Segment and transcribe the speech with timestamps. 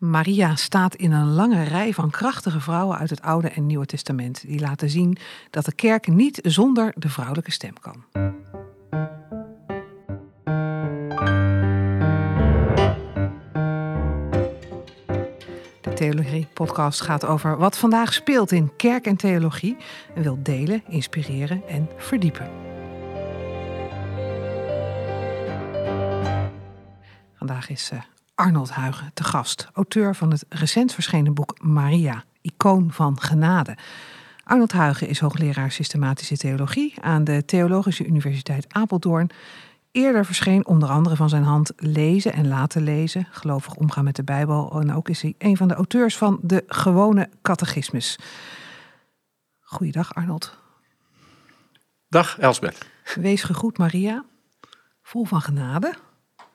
[0.00, 4.46] Maria staat in een lange rij van krachtige vrouwen uit het Oude en Nieuwe Testament.
[4.46, 5.16] Die laten zien
[5.50, 8.04] dat de kerk niet zonder de vrouwelijke stem kan.
[15.80, 19.76] De Theologie-podcast gaat over wat vandaag speelt in kerk en theologie
[20.14, 22.50] en wil delen, inspireren en verdiepen.
[27.34, 28.00] Vandaag is uh,
[28.40, 33.76] Arnold Huigen te gast, auteur van het recent verschenen boek Maria, icoon van genade.
[34.44, 39.30] Arnold Huigen is hoogleraar systematische theologie aan de Theologische Universiteit Apeldoorn.
[39.90, 44.24] Eerder verscheen onder andere van zijn hand Lezen en Laten Lezen, gelovig omgaan met de
[44.24, 44.80] Bijbel.
[44.80, 48.18] En ook is hij een van de auteurs van de Gewone Catechismus.
[49.60, 50.58] Goeiedag Arnold.
[52.08, 52.86] Dag Elsbeth.
[53.14, 54.24] Wees gegroet Maria,
[55.02, 55.94] vol van genade.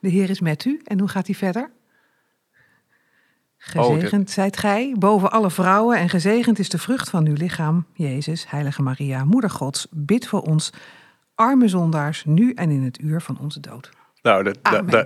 [0.06, 0.82] De Heer is met u.
[0.84, 1.70] En hoe gaat hij verder?
[3.58, 8.46] Gezegend zijt gij boven alle vrouwen en gezegend is de vrucht van uw lichaam, Jezus,
[8.50, 10.74] Heilige Maria, Moeder Gods, bid voor ons,
[11.36, 13.90] arme zondaars, nu en in het uur van onze dood.
[14.22, 14.54] Nou,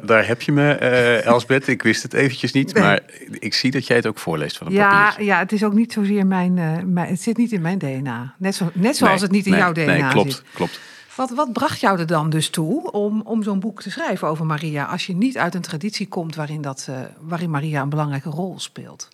[0.05, 1.67] daar heb je me, uh, Elsbeth.
[1.67, 4.73] Ik wist het eventjes niet, maar ik zie dat jij het ook voorleest van een
[4.73, 7.77] ja, Ja, het is ook niet zozeer mijn, uh, mijn, het zit niet in mijn
[7.77, 8.35] DNA.
[8.37, 10.43] Net, zo, net zoals het niet in jouw DNA nee, klopt, zit.
[10.53, 10.79] klopt.
[11.19, 14.45] Wat, wat bracht jou er dan dus toe om, om zo'n boek te schrijven over
[14.45, 18.29] Maria, als je niet uit een traditie komt waarin, dat, uh, waarin Maria een belangrijke
[18.29, 19.07] rol speelt?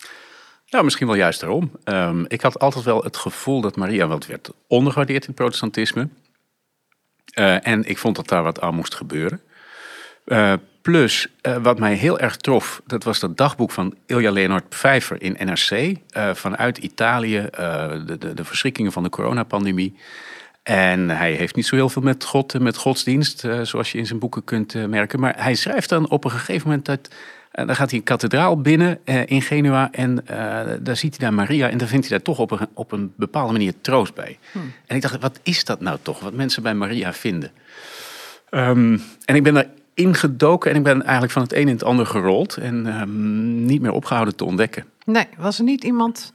[0.70, 1.72] Nou, misschien wel juist daarom.
[1.84, 6.10] Um, ik had altijd wel het gevoel dat Maria wat werd ondergewaardeerd in het protestantisme.
[7.40, 9.42] Uh, en ik vond dat daar wat aan moest gebeuren.
[10.26, 11.28] Uh, plus,
[11.62, 15.96] wat mij heel erg trof, dat was dat dagboek van Ilja Leonard Pfeiffer in NRC.
[16.36, 19.96] vanuit Italië, de, de, de verschrikkingen van de coronapandemie.
[20.66, 23.98] En hij heeft niet zo heel veel met God en met godsdienst, uh, zoals je
[23.98, 25.20] in zijn boeken kunt uh, merken.
[25.20, 27.00] Maar hij schrijft dan op een gegeven moment dat.
[27.54, 30.26] Uh, dan gaat hij een kathedraal binnen in Genua en
[30.80, 31.70] daar ziet hij daar Maria.
[31.70, 34.38] En dan vindt hij daar toch op een, op een bepaalde manier troost bij.
[34.52, 34.74] Hmm.
[34.86, 37.52] En ik dacht, wat is dat nou toch, wat mensen bij Maria vinden?
[38.52, 41.84] Um, en ik ben daar ingedoken en ik ben eigenlijk van het een in het
[41.84, 42.58] ander gerold.
[42.58, 44.86] En um, niet meer opgehouden te ontdekken.
[45.06, 46.34] Nee, was er niet iemand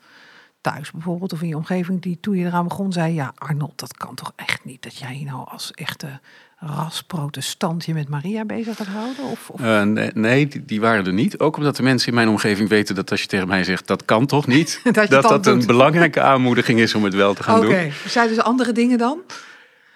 [0.61, 3.97] thuis bijvoorbeeld of in je omgeving die toen je eraan begon zei: Ja, Arnold, dat
[3.97, 6.21] kan toch echt niet dat jij nou als echte
[6.57, 9.25] ras-protestant je met Maria bezig gaat houden?
[9.25, 9.61] Of, of?
[9.61, 11.39] Uh, nee, nee die, die, waren er niet.
[11.39, 14.05] Ook omdat de mensen in mijn omgeving weten dat als je tegen mij zegt dat
[14.05, 17.59] kan toch niet, dat dat, dat een belangrijke aanmoediging is om het wel te gaan
[17.59, 17.69] okay.
[17.69, 17.79] doen.
[17.79, 19.19] Oké, zeiden ze andere dingen dan?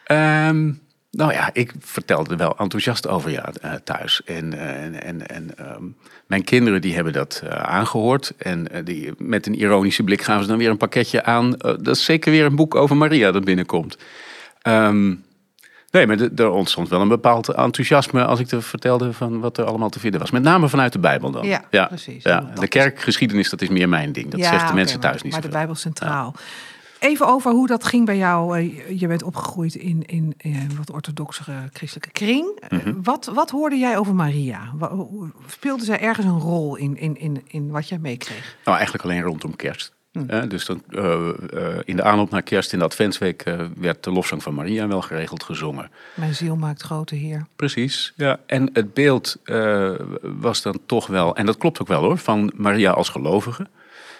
[0.07, 0.83] Um,
[1.17, 3.53] nou ja, ik vertelde er wel enthousiast over ja,
[3.85, 4.23] thuis.
[4.25, 8.33] En, en, en, en um, mijn kinderen die hebben dat uh, aangehoord.
[8.39, 11.47] En uh, die, met een ironische blik gaan ze dan weer een pakketje aan.
[11.47, 13.99] Uh, dat is zeker weer een boek over Maria dat binnenkomt.
[14.63, 15.25] Um,
[15.91, 19.65] nee, maar er ontstond wel een bepaald enthousiasme als ik te vertelde van wat er
[19.65, 20.31] allemaal te vinden was.
[20.31, 21.47] Met name vanuit de Bijbel dan.
[21.47, 22.23] Ja, ja precies.
[22.23, 22.51] Ja.
[22.61, 24.31] De kerkgeschiedenis, dat is meer mijn ding.
[24.31, 26.35] Dat ja, zegt de okay, mensen thuis maar, niet Maar de Bijbel centraal.
[26.37, 26.43] Ja.
[27.05, 28.61] Even over hoe dat ging bij jou.
[28.99, 30.37] Je bent opgegroeid in, in,
[30.77, 32.63] wat orthodoxere christelijke kring.
[32.69, 33.03] Mm -hmm.
[33.03, 34.73] wat, wat hoorde jij over Maria?
[35.47, 38.57] Speelde zij ergens een rol in, in, in, in wat jij meekreeg?
[38.65, 39.93] Nou, eigenlijk alleen rondom kerst.
[40.13, 40.27] Mm.
[40.31, 43.45] Uh, dus dan, uh, uh, in de aanloop naar kerst in de Adventsweek
[43.77, 45.91] werd de lofzang van Maria wel geregeld gezongen.
[46.15, 47.47] Mijn ziel maakt grote Heer.
[47.57, 48.39] Precies, ja.
[48.47, 49.37] En het beeld
[50.23, 53.67] was dan toch wel, en dat klopt ook wel hoor, van Maria als gelovige.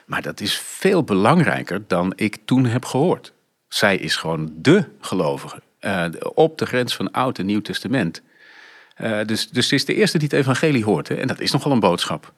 [0.07, 3.33] Maar dat is veel belangrijker dan ik toen heb gehoord.
[3.69, 5.63] Zij is gewoon de gelovige.
[5.81, 6.05] Uh,
[6.35, 8.23] op de grens van Oud en Nieuw Testament.
[9.01, 11.09] Uh, dus, dus ze is de eerste die het evangelie hoort.
[11.09, 11.15] Hè?
[11.15, 12.33] En dat is nogal een boodschap.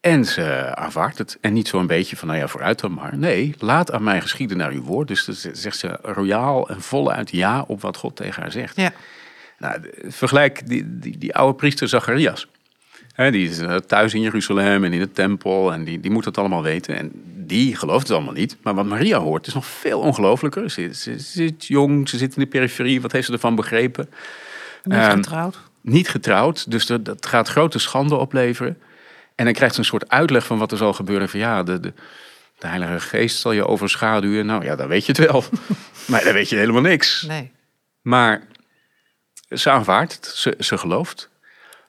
[0.00, 1.38] En ze aanvaardt het.
[1.40, 3.18] En niet zo'n beetje van, nou ja, vooruit dan maar.
[3.18, 5.08] Nee, laat aan mij geschieden naar uw woord.
[5.08, 8.76] Dus dan zegt ze royaal en voluit ja op wat God tegen haar zegt.
[8.76, 8.92] Ja.
[9.58, 12.48] Nou, vergelijk die, die, die oude priester Zacharias.
[13.14, 16.38] He, die is thuis in Jeruzalem en in de tempel en die, die moet het
[16.38, 16.96] allemaal weten.
[16.96, 17.10] En
[17.46, 18.56] die gelooft het allemaal niet.
[18.62, 20.70] Maar wat Maria hoort is nog veel ongelooflijker.
[20.70, 23.00] Ze, ze, ze zit jong, ze zit in de periferie.
[23.00, 24.10] Wat heeft ze ervan begrepen?
[24.84, 25.60] Niet um, getrouwd.
[25.80, 28.78] Niet getrouwd, dus dat, dat gaat grote schande opleveren.
[29.34, 31.28] En dan krijgt ze een soort uitleg van wat er zal gebeuren.
[31.28, 31.92] Van ja, de, de,
[32.58, 34.46] de Heilige Geest zal je overschaduwen.
[34.46, 35.44] Nou ja, dan weet je het wel.
[36.10, 37.22] maar dan weet je helemaal niks.
[37.22, 37.52] Nee.
[38.02, 38.46] Maar
[39.48, 41.30] ze aanvaardt het, ze, ze gelooft.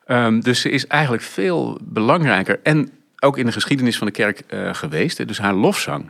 [0.08, 4.42] Um, dus ze is eigenlijk veel belangrijker en ook in de geschiedenis van de kerk
[4.50, 5.28] uh, geweest.
[5.28, 6.10] Dus haar lofzang,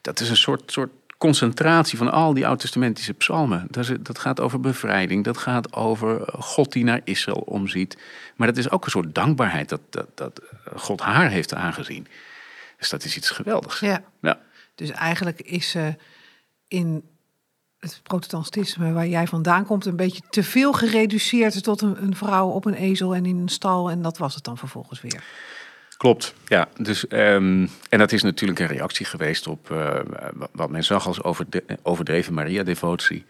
[0.00, 3.66] dat is een soort, soort concentratie van al die oud-testamentische psalmen.
[3.70, 7.98] Dat, is, dat, gaat over bevrijding, dat gaat over God die naar Israël omziet.
[8.36, 10.40] Maar dat is ook een soort dankbaarheid dat, dat, dat
[10.76, 12.06] God haar heeft aangezien.
[12.78, 13.80] Dus dat is iets geweldigs.
[13.80, 14.02] Ja.
[14.20, 14.40] ja.
[14.74, 15.94] Dus eigenlijk is ze
[16.68, 17.04] in
[17.82, 22.48] het protestantisme waar jij vandaan komt een beetje te veel gereduceerd tot een, een, vrouw
[22.48, 25.24] op een ezel en in een stal en dat was het dan vervolgens weer.
[25.96, 26.68] Klopt, ja.
[26.76, 30.00] Dus, ehm, en dat is natuurlijk een reactie geweest op uh,
[30.52, 33.24] wat men zag als overde overdreven Maria-devotie.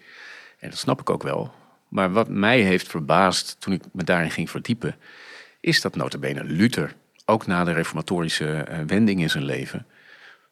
[0.59, 1.53] En dat snap ik ook wel.
[1.89, 4.97] Maar wat mij heeft verbaasd toen ik me daarin ging verdiepen,
[5.61, 6.95] is dat notabene Luther,
[7.25, 9.87] ook na de reformatorische uh, wending in zijn leven,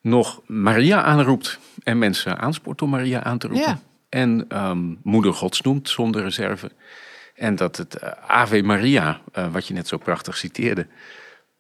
[0.01, 3.69] nog Maria aanroept en mensen aanspoort om Maria aan te roepen.
[3.69, 3.90] Ja.
[4.11, 6.71] En um, moeder gods noemt zonder reserve.
[7.35, 10.87] En dat het uh, Ave Maria, uh, wat je net zo prachtig citeerde,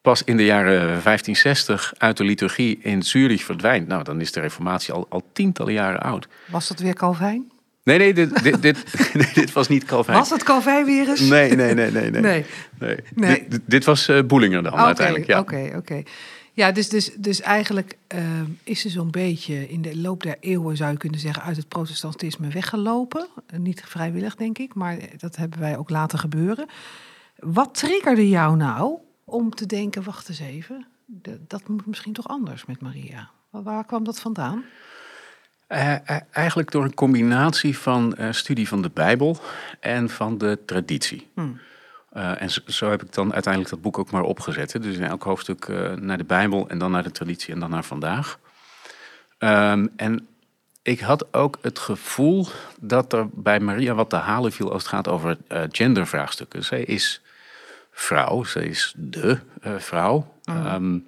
[0.02, 3.88] pas in de jaren 1560 uit de liturgie in Zurich verdwijnt.
[3.88, 6.28] Nou, dan is de reformatie al, al tientallen jaren oud.
[6.46, 7.50] Was dat weer Calvijn?
[7.82, 10.18] Nee, nee, dit, dit, dit, nee, dit was niet Calvijn.
[10.18, 11.20] Was het Calvijn weer eens?
[11.20, 12.10] Nee, nee, nee, nee.
[12.10, 12.20] nee.
[12.78, 12.96] nee.
[13.14, 13.46] nee.
[13.48, 15.26] Dit, dit, was uh, Boelinger dan okay, uiteindelijk.
[15.26, 15.38] Ja.
[15.38, 15.76] Oké, okay, oké.
[15.76, 16.04] Okay.
[16.60, 18.20] Ja, dus, dus, dus eigenlijk uh,
[18.64, 21.68] is ze zo'n beetje in de loop der eeuwen, zou je kunnen zeggen, uit het
[21.68, 23.26] protestantisme weggelopen.
[23.56, 26.66] Niet vrijwillig, denk ik, maar dat hebben wij ook laten gebeuren.
[27.36, 30.86] Wat triggerde jou nou om te denken, wacht eens even,
[31.46, 33.30] dat moet misschien toch anders met Maria?
[33.50, 34.64] Waar kwam dat vandaan?
[35.68, 35.96] Uh,
[36.30, 39.38] eigenlijk door een combinatie van uh, studie van de Bijbel
[39.80, 41.28] en van de traditie.
[41.34, 41.60] Hmm.
[42.12, 44.72] Uh, en zo, zo, heb ik dan uiteindelijk dat boek ook maar opgezet.
[44.72, 44.80] Hè.
[44.80, 45.68] Dus in elk hoofdstuk
[46.00, 48.38] naar de Bijbel en dan naar de traditie en dan naar vandaag.
[49.38, 50.28] Um, en
[50.82, 52.46] ik had ook het gevoel
[52.80, 56.64] dat er bij Maria wat te halen viel als het gaat over gendervraagstukken.
[56.64, 57.22] Zij is
[57.90, 59.38] vrouw, zij is de
[59.78, 60.34] vrouw.
[60.44, 60.66] Hmm.
[60.66, 61.06] Um,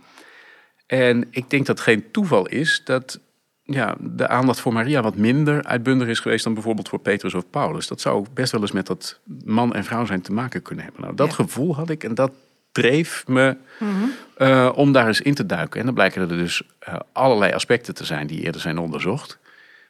[0.87, 3.21] en ik denk dat het geen toeval is dat
[3.65, 7.51] ja, de aandacht voor Maria wat minder uitbundig is geweest dan bijvoorbeeld voor Petrus of
[7.51, 7.87] Paulus.
[7.87, 11.03] Dat zou best wel eens met dat man en vrouw zijn te maken kunnen hebben.
[11.03, 11.35] Nou, dat Ja.
[11.35, 12.33] gevoel had ik en dat
[12.73, 13.89] dreef me Mhm.
[14.37, 15.79] eh, om daar eens in te duiken.
[15.81, 19.39] En dan blijken er dus eh, allerlei aspecten te zijn die eerder zijn onderzocht,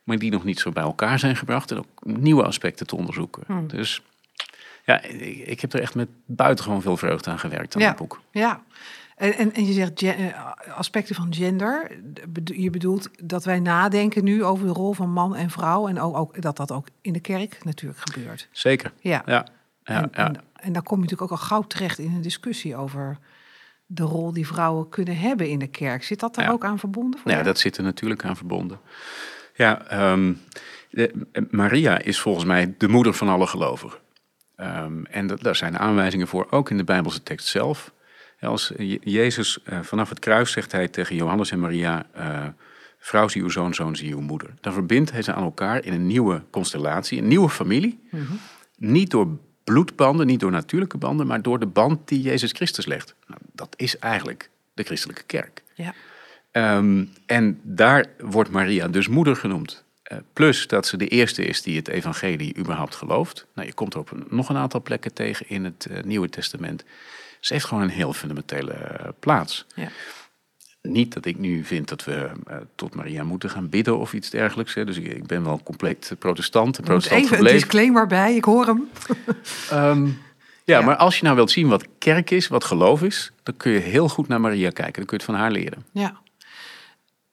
[0.04, 3.42] maar die nog niet zo bij elkaar zijn gebracht en ook nieuwe aspecten te onderzoeken.
[3.46, 3.66] Hmm.
[3.69, 4.02] Dus
[4.84, 7.88] ja, ik, ik heb er echt met buitengewoon veel vreugde aan gewerkt aan Ja.
[7.88, 8.20] het boek.
[8.30, 8.62] Ja,
[9.16, 10.26] en, en, en je zegt eh,
[10.76, 11.90] aspecten van gender.
[12.44, 15.88] Je bedoelt dat wij nadenken nu over de rol van man en vrouw.
[15.88, 18.48] En ook, ook dat dat ook in de kerk natuurlijk gebeurt.
[18.52, 18.92] Zeker.
[19.00, 19.46] Ja, Ja,
[19.84, 20.32] ja, en, ja.
[20.54, 23.18] En, dan kom je natuurlijk ook al gauw terecht in een discussie over
[23.86, 26.04] de rol die vrouwen kunnen hebben in de kerk.
[26.04, 26.50] Zit dat daar Ja.
[26.50, 27.20] ook aan verbonden?
[27.20, 27.48] voor Ja, jou?
[27.48, 28.80] dat zit er natuurlijk aan verbonden.
[29.54, 30.32] Ja, ehm,
[30.90, 33.98] de- Maria is volgens mij de moeder van alle gelovigen.
[34.56, 37.92] Ehm, en dat, daar zijn aanwijzingen voor, ook in de Bijbelse tekst zelf.
[38.48, 42.46] Als Je- Jezus eh, vanaf het kruis zegt hij tegen Johannes en Maria: eh,
[42.98, 44.54] Vrouw, zie uw zoon, zoon, zie uw moeder.
[44.60, 48.00] Dan verbindt hij ze aan elkaar in een nieuwe constellatie, een nieuwe familie.
[48.10, 48.32] Mhm.
[48.76, 49.28] Niet door
[49.64, 53.14] bloedbanden, niet door natuurlijke banden, maar door de band die Jezus Christus legt.
[53.26, 55.62] Nou, dat is eigenlijk de christelijke kerk.
[55.74, 55.94] Ja.
[56.50, 59.84] Ehm, en daar wordt Maria dus moeder genoemd.
[60.02, 63.46] Eh, plus dat ze de eerste is die het evangelie überhaupt gelooft.
[63.54, 66.84] Nou, je komt er op een, nog een aantal plekken tegen in het Nieuwe Testament.
[67.44, 69.66] Ze heeft gewoon een heel fundamentele eh, plaats.
[69.74, 69.88] Ja.
[70.82, 74.30] Niet dat ik nu vind dat we eh, tot Maria moeten gaan bidden of iets
[74.30, 74.74] dergelijks.
[74.74, 74.84] Hè.
[74.84, 77.60] Dus ik, ik ben wel compleet protestant, protestant even een gebleven.
[77.60, 78.88] disclaimer bij, ik hoor hem.
[79.70, 80.12] Ehm, ja,
[80.78, 80.80] Ja.
[80.80, 83.32] maar als je nou wilt zien wat kerk is, wat geloof is...
[83.42, 84.92] dan kun je heel goed naar Maria kijken.
[84.94, 85.84] Dan kun je het van haar leren.
[85.92, 86.20] Ja.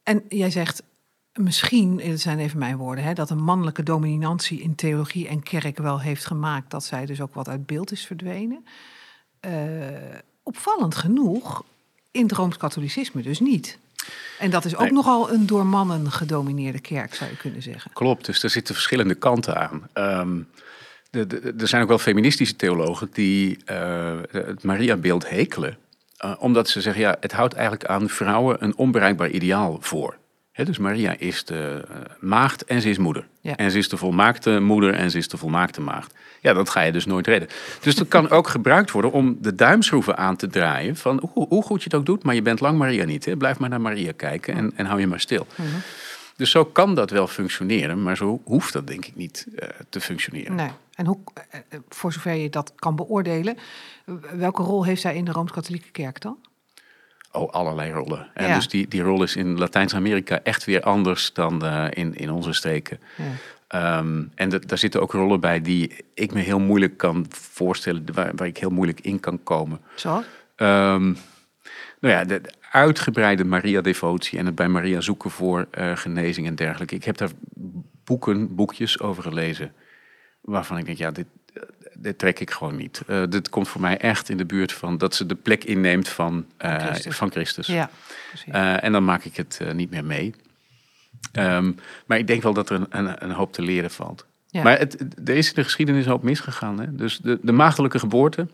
[0.03, 0.83] En jij zegt
[1.33, 5.77] misschien, dit zijn even mijn woorden, hè, dat een mannelijke dominantie in theologie en kerk
[5.77, 8.65] wel heeft gemaakt dat zij dus ook wat uit beeld is verdwenen.
[9.39, 9.51] Eh,
[10.43, 11.63] opvallend genoeg
[12.11, 13.77] in het Rooms-Katholicisme dus niet.
[14.39, 14.91] En dat is ook Nee.
[14.91, 17.91] nogal een door mannen gedomineerde kerk, zou je kunnen zeggen.
[17.93, 19.87] Klopt, dus er zitten verschillende kanten aan.
[19.93, 20.39] Ehm,
[21.09, 25.77] de- de- er zijn ook wel feministische theologen die eh, het Maria-beeld hekelen.
[26.17, 30.17] eh, omdat ze zeggen, ja, het houdt eigenlijk aan vrouwen een onbereikbaar ideaal voor.
[30.65, 33.27] Dus Maria is de eh, maagd en ze is moeder.
[33.41, 33.55] Ja.
[33.55, 36.13] En ze is de volmaakte moeder en ze is de volmaakte maagd.
[36.41, 37.49] Ja, dat ga je dus nooit redden.
[37.81, 40.95] Dus dat kan ook gebruikt worden om de duimschroeven aan te draaien.
[40.95, 43.25] Van hoe, hoe goed je het ook doet, maar je bent lang Maria niet.
[43.25, 43.37] Hè?
[43.37, 45.47] Blijf maar naar Maria kijken en, en hou je maar stil.
[46.35, 50.01] Dus zo kan dat wel functioneren, maar zo hoeft dat denk ik niet eh, te
[50.01, 50.55] functioneren.
[50.55, 50.69] Nee.
[50.93, 51.17] En hoe,
[51.49, 53.57] eh, voor zover je dat kan beoordelen,
[54.33, 56.37] welke rol heeft zij in de Rooms-Katholieke kerk dan?
[57.31, 58.27] Oh, allerlei rollen.
[58.33, 58.55] En Ja.
[58.55, 62.53] dus die, die rol is in Latijns-Amerika echt weer anders dan eh, in, in onze
[62.53, 62.99] streken.
[63.17, 63.23] Ja.
[63.67, 68.31] Ehm, en daar zitten ook rollen bij die ik me heel moeilijk kan voorstellen, waar,
[68.35, 69.79] waar ik heel moeilijk in kan komen.
[69.95, 70.23] Zo?
[70.55, 71.03] Ehm,
[71.99, 76.55] nou ja, de, de uitgebreide Maria-devotie en het bij Maria zoeken voor eh, genezing en
[76.55, 76.95] dergelijke.
[76.95, 77.29] Ik heb daar
[78.03, 79.73] boeken, boekjes over gelezen,
[80.41, 81.27] waarvan ik denk, ja, dit,
[82.01, 83.01] dit trek ik gewoon niet.
[83.07, 86.09] Eh, dit komt voor mij echt in de buurt van dat ze de plek inneemt
[86.09, 87.15] van, eh, Christus.
[87.15, 87.67] van Christus.
[87.67, 87.89] Ja.
[88.51, 90.33] Eh, en dan maak ik het niet meer mee.
[91.31, 91.71] Ehm,
[92.05, 94.25] maar ik denk wel dat er een, een, een hoop te leren valt.
[94.47, 94.63] Ja.
[94.63, 96.79] Maar het, het- er is in de geschiedenis een hoop misgegaan.
[96.79, 96.95] Hè?
[96.95, 98.47] Dus de, de maagdelijke geboorte,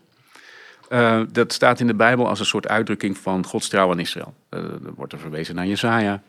[0.90, 4.34] Uh, dat staat in de Bijbel als een soort uitdrukking van Gods trouw aan Israël.
[4.50, 6.22] Uh, er wordt er verwezen naar Jezaja.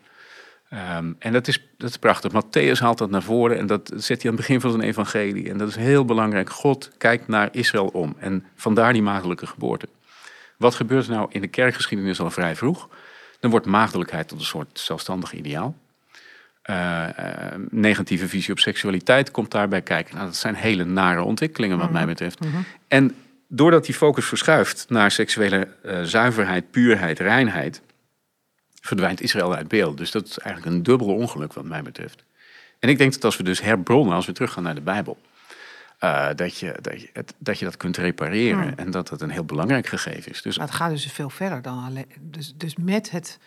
[0.74, 2.32] Um, en dat is, dat is prachtig.
[2.32, 5.50] Matthäus haalt dat naar voren en dat zet hij aan het begin van zijn evangelie.
[5.50, 6.50] En dat is heel belangrijk.
[6.50, 8.16] God kijkt naar Israël om.
[8.20, 9.88] En vandaar die maagdelijke geboorte.
[10.58, 12.90] Wat gebeurt er nou in de kerkgeschiedenis al vrij vroeg?
[13.40, 15.76] Dan wordt maagdelijkheid tot een soort zelfstandig ideaal.
[16.70, 17.06] Uh,
[17.70, 20.16] negatieve visie op seksualiteit komt daarbij kijken.
[20.16, 22.10] Nou, dat zijn hele nare ontwikkelingen wat mij mhm.
[22.10, 22.40] betreft.
[22.40, 22.58] Mhm.
[22.88, 23.16] En
[23.48, 27.82] doordat die focus verschuift naar seksuele uh, zuiverheid, puurheid, reinheid,
[28.88, 29.98] verdwijnt Israël uit beeld.
[29.98, 32.24] Dus dat is eigenlijk een dubbele ongeluk wat mij betreft.
[32.80, 35.18] En ik denk dat als we dus herbronnen, als we teruggaan naar de Bijbel,
[36.04, 38.74] uh, dat, je, dat, je, dat je dat kunt repareren hmm.
[38.76, 40.42] en dat dat een heel belangrijk gegeven is.
[40.42, 42.06] Dus, maar het gaat dus veel verder dan alleen.
[42.20, 43.40] Dus, dus met het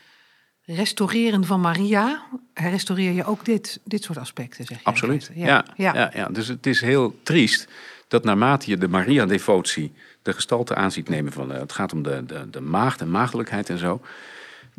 [0.65, 2.23] restaureren van Maria
[2.55, 4.85] restaureer je ook dit, dit soort aspecten, zeg je.
[4.85, 5.95] Absoluut, ja, ja.
[5.95, 6.11] Ja.
[6.15, 7.69] ja, Dus het is heel triest
[8.09, 9.93] dat naarmate je de Maria-devotie
[10.23, 11.53] de gestalte aanziet nemen van...
[11.53, 14.01] Uh, het gaat om de, de, de maagd en maagdelijkheid en zo...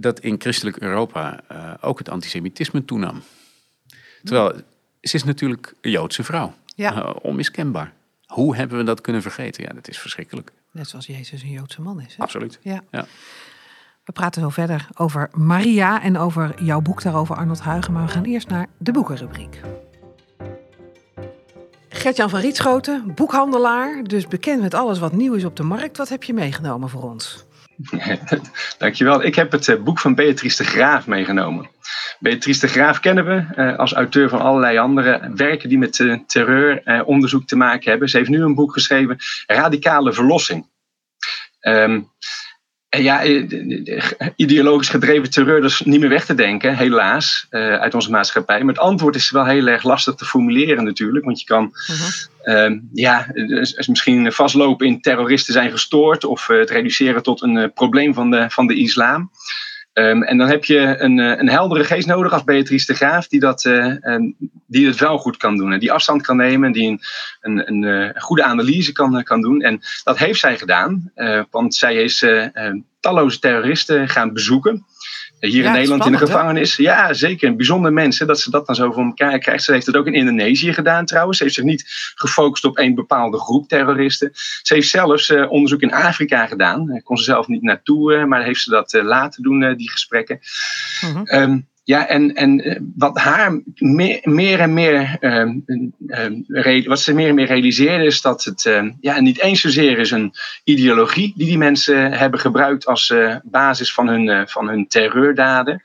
[0.02, 3.22] dat in christelijk Europa uh, ook het antisemitisme toenam.
[4.24, 4.54] Terwijl,
[5.02, 6.54] ze is natuurlijk een Joodse vrouw.
[6.76, 6.96] Ja.
[6.96, 7.94] Uh, onmiskenbaar.
[8.26, 9.64] Hoe hebben we dat kunnen vergeten?
[9.64, 10.52] Ja, dat is verschrikkelijk.
[10.72, 12.16] Net zoals Jezus een Joodse man is.
[12.16, 12.24] Hè?
[12.24, 12.60] Absoluut.
[12.62, 12.84] Ja.
[12.92, 13.06] ja.
[14.06, 17.94] We praten zo verder over Maria en over jouw boek daarover, Arnold Huigen.
[17.94, 19.62] Maar we gaan eerst naar de boekenrubriek.
[21.90, 25.98] Gertjan van Rietschoten, boekhandelaar, dus bekend met alles wat nieuw is op de markt.
[25.98, 27.46] Wat heb je meegenomen voor ons?
[28.78, 29.24] Dankjewel.
[29.24, 31.70] Ik heb het eh, boek van Beatrice de Graaf meegenomen.
[32.20, 36.18] Beatrice de Graaf kennen we eh, als auteur van allerlei andere werken die met uh,
[36.28, 38.10] terreuronderzoek te maken hebben.
[38.10, 40.70] Ze heeft nu een boek geschreven, Radicale Verlossing.
[41.60, 42.12] En
[42.98, 43.24] ja,
[44.36, 48.60] ideologisch gedreven terreur, dat is niet meer weg te denken, helaas, uh, uit onze maatschappij.
[48.60, 51.26] Maar het antwoord is wel heel erg lastig te formuleren natuurlijk.
[51.26, 52.70] Want je kan -huh.
[52.72, 58.14] uh, ja, dus misschien vastlopen in terroristen zijn gestoord of het reduceren tot een probleem
[58.14, 59.32] van de, van de islam.
[59.94, 63.28] Um, en dan heb je een, eh, een heldere geest nodig als Beatrice de Graaf,
[63.28, 63.96] die dat, uh,
[64.68, 65.74] die het wel goed kan doen.
[65.74, 67.02] En die afstand kan nemen, die een,
[67.42, 69.62] een, een goede analyse kan, kan doen.
[69.62, 71.12] En dat heeft zij gedaan,
[71.50, 72.26] want zij is
[73.00, 74.86] talloze terroristen gaan bezoeken.
[75.50, 76.76] Hier in Nederland in de gevangenis.
[76.76, 77.48] Ja, zeker.
[77.48, 79.64] Een bijzonder mensen dat ze dat dan zo voor elkaar krijgt.
[79.64, 81.38] Ze heeft het ook in Indonesië gedaan trouwens.
[81.38, 84.32] Ze heeft zich niet gefocust op één bepaalde groep terroristen.
[84.62, 86.86] Ze heeft zelfs uh, onderzoek in Afrika gedaan.
[86.86, 89.92] Daar kon ze zelf niet naartoe, uh, maar heeft ze dat uh, laten doen, die
[89.92, 90.40] gesprekken.
[91.24, 97.28] um, ja, en, en eh, wat haar meer, meer en meer, uh, wat ze meer
[97.28, 100.34] en meer realiseerde, is dat het uh, ja, niet eens zozeer is een
[100.64, 105.82] ideologie die die mensen hebben gebruikt als uh, basis van hun, van hun terreurdaden.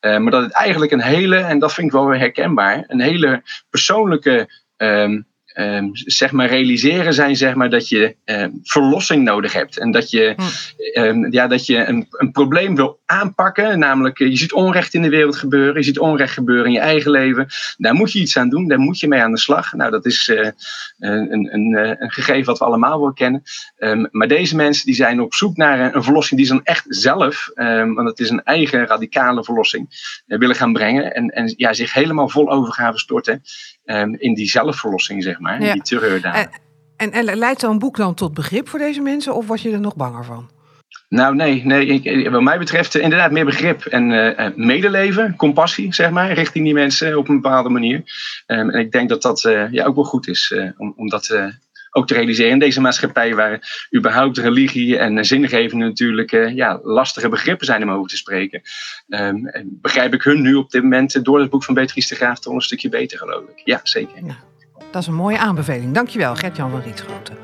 [0.00, 3.42] maar dat het eigenlijk een hele, en dat vind ik wel weer herkenbaar, een hele
[3.70, 5.20] persoonlijke ehm,
[5.54, 9.78] Um, zeg maar realiseren zijn zeg maar, dat je um, verlossing nodig hebt.
[9.78, 10.34] En dat je,
[10.94, 13.78] um, ja, dat je een, een probleem wil aanpakken.
[13.78, 15.74] Namelijk, eh, je ziet onrecht in de wereld gebeuren.
[15.74, 17.46] Je ziet onrecht gebeuren in je eigen leven.
[17.76, 18.68] Daar moet je iets aan doen.
[18.68, 19.72] Daar moet je mee aan de slag.
[19.72, 20.48] Nou, dat is uh,
[20.98, 23.42] een, een, eh, een gegeven wat we allemaal wel kennen.
[24.10, 26.84] maar deze mensen die zijn op zoek naar een, een verlossing die ze dan echt
[26.88, 27.50] zelf,
[27.94, 29.88] want het is een eigen radicale verlossing,
[30.26, 31.14] uh, willen gaan brengen.
[31.14, 33.42] En, en ja, zich helemaal vol overgave storten
[34.18, 35.72] in die zelfverlossing, zeg maar ja.
[35.72, 36.50] die terreurdaden.
[36.96, 39.70] En, en, en leidt zo'n boek dan tot begrip voor deze mensen of was je
[39.70, 40.50] er nog banger van?
[41.08, 46.10] Nou, nee, nee ik, wat mij betreft inderdaad meer begrip en uh, medeleven, compassie, zeg
[46.10, 47.96] maar, richting die mensen op een bepaalde manier.
[48.46, 51.08] Um, en ik denk dat dat uh, ja, ook wel goed is uh, om, om
[51.08, 51.52] dat
[51.96, 57.66] ook te realiseren in deze maatschappij, waar überhaupt religie en zingeving natuurlijk ja, lastige begrippen
[57.66, 58.62] zijn om over te spreken.
[59.08, 62.38] Um, begrijp ik hun nu op dit moment door het boek van Beatrice de Graaf
[62.38, 63.62] toch een stukje beter, geloof ik.
[63.64, 64.24] Ja, zeker.
[64.24, 64.36] Ja.
[64.90, 65.94] Dat is een mooie aanbeveling.
[65.94, 67.36] Dankjewel, Gert-Jan van Rietschoten.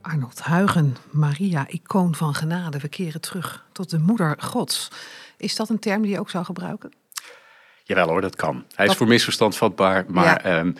[0.00, 2.78] Arnold Huigen, Maria, icoon van genade.
[2.78, 4.90] We keren terug tot de moeder gods.
[5.36, 6.92] Is dat een term die je ook zou gebruiken?
[7.84, 8.64] Jawel hoor, dat kan.
[8.74, 10.36] Hij is voor misverstand vatbaar, maar...
[10.36, 10.72] Ehm,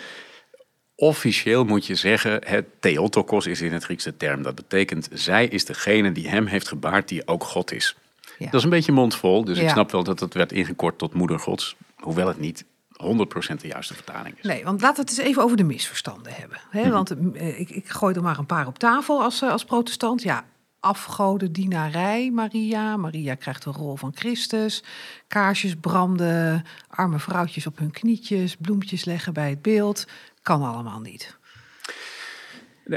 [1.00, 4.42] officieel moet je zeggen, het Theotokos is in het Griekse term.
[4.42, 7.96] Dat betekent, zij is degene die hem heeft gebaard, die ook God is.
[8.38, 8.44] Ja.
[8.44, 9.62] Dat is een beetje mondvol, dus ja.
[9.62, 11.76] ik snap wel dat het werd ingekort tot moeder gods.
[11.96, 12.66] Hoewel het niet 100%
[13.60, 14.44] de juiste vertaling is.
[14.44, 16.58] Nee, want laten we het eens even over de misverstanden hebben.
[16.70, 16.82] Hè?
[16.82, 16.90] Mhm.
[16.90, 20.22] Want uh, ik, ik gooi er maar een paar op tafel als, uh, als protestant.
[20.22, 20.44] Ja,
[20.80, 22.96] afgodendienerij, Maria.
[22.96, 24.82] Maria krijgt de rol van Christus.
[25.26, 30.06] Kaarsjes branden, arme vrouwtjes op hun knietjes, bloempjes leggen bij het beeld.
[30.48, 31.36] Kan allemaal niet.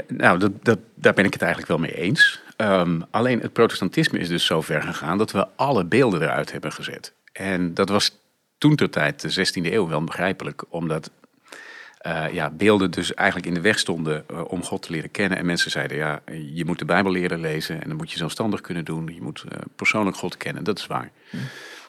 [0.08, 2.40] Nou, dat, dat, daar ben ik het eigenlijk wel mee eens.
[2.56, 6.72] Um, alleen het protestantisme is dus zo ver gegaan dat we alle beelden eruit hebben
[6.72, 7.12] gezet.
[7.32, 8.18] En dat was
[8.58, 10.64] toen ter tijd, de 16e eeuw, wel begrijpelijk.
[10.68, 11.10] Omdat
[11.98, 15.38] eh, ja, beelden dus eigenlijk in de weg stonden eh, om God te leren kennen.
[15.38, 18.60] En mensen zeiden, ja, je moet de Bijbel leren lezen en dan moet je zelfstandig
[18.60, 19.10] kunnen doen.
[19.14, 21.10] Je moet eh, persoonlijk God kennen, dat is waar.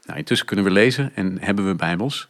[0.06, 2.30] Nou, intussen kunnen we lezen en hebben we Bijbels.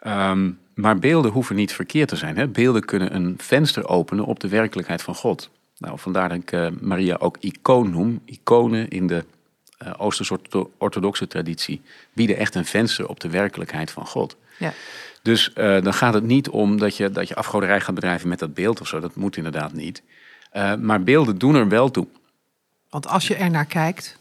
[0.00, 2.36] Ehm, maar beelden hoeven niet verkeerd te zijn.
[2.36, 2.48] Hè?
[2.48, 5.50] Beelden kunnen een venster openen op de werkelijkheid van God.
[5.78, 8.20] Nou, vandaar dat ik Maria ook icoon noem.
[8.24, 9.24] Iconen in de
[9.96, 10.38] Oosterse
[10.78, 11.80] orthodoxe traditie
[12.12, 14.36] bieden echt een venster op de werkelijkheid van God.
[14.58, 14.72] Ja.
[15.22, 18.38] Dus uh, dan gaat het niet om dat je, dat je afgoderij gaat bedrijven met
[18.38, 19.00] dat beeld of zo.
[19.00, 20.02] Dat moet inderdaad niet.
[20.52, 22.06] Uh, maar beelden doen er wel toe.
[22.90, 24.18] Want als je er naar kijkt,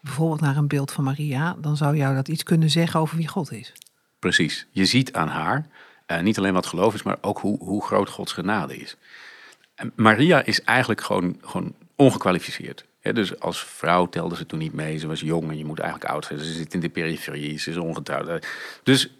[0.00, 3.28] bijvoorbeeld naar een beeld van Maria, dan zou jou dat iets kunnen zeggen over wie
[3.28, 3.72] God is.
[4.18, 4.66] Precies.
[4.70, 5.66] Je ziet aan haar
[6.06, 8.96] uh, niet alleen wat geloof is, maar ook hoe, hoe groot Gods genade is.
[9.74, 12.84] En Maria is eigenlijk gewoon, gewoon ongekwalificeerd.
[13.00, 14.98] dus als vrouw telde ze toen niet mee.
[14.98, 16.38] Ze was jong en je moet eigenlijk oud zijn.
[16.38, 18.46] Ze zit in de periferie, ze is ongetrouwd.
[18.82, 19.10] Dus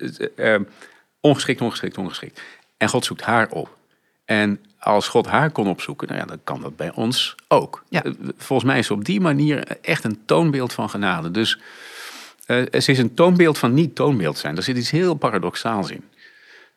[1.21, 2.43] Ongeschikt, ongeschikt, ongeschikt.
[2.77, 3.77] En God zoekt haar op.
[4.25, 7.85] En als God haar kon opzoeken, nou ja, dan kan dat bij ons ook.
[7.89, 8.05] Ja.
[8.05, 11.31] Eh, volgens mij is ze op die manier echt een toonbeeld van genade.
[11.31, 11.59] Dus
[12.49, 14.55] uh, ze is een toonbeeld van niet toonbeeld zijn.
[14.55, 16.05] Daar zit iets heel paradoxaals in.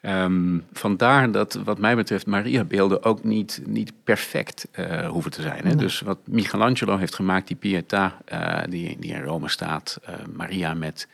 [0.02, 5.66] Um, vandaar dat wat mij betreft Maria-beelden ook niet, niet perfect uh, hoeven te zijn.
[5.66, 5.76] Hè?
[5.76, 10.00] Dus wat Michelangelo heeft gemaakt, die Pietà, uh, die, die in Rome staat,
[10.34, 11.08] Maria met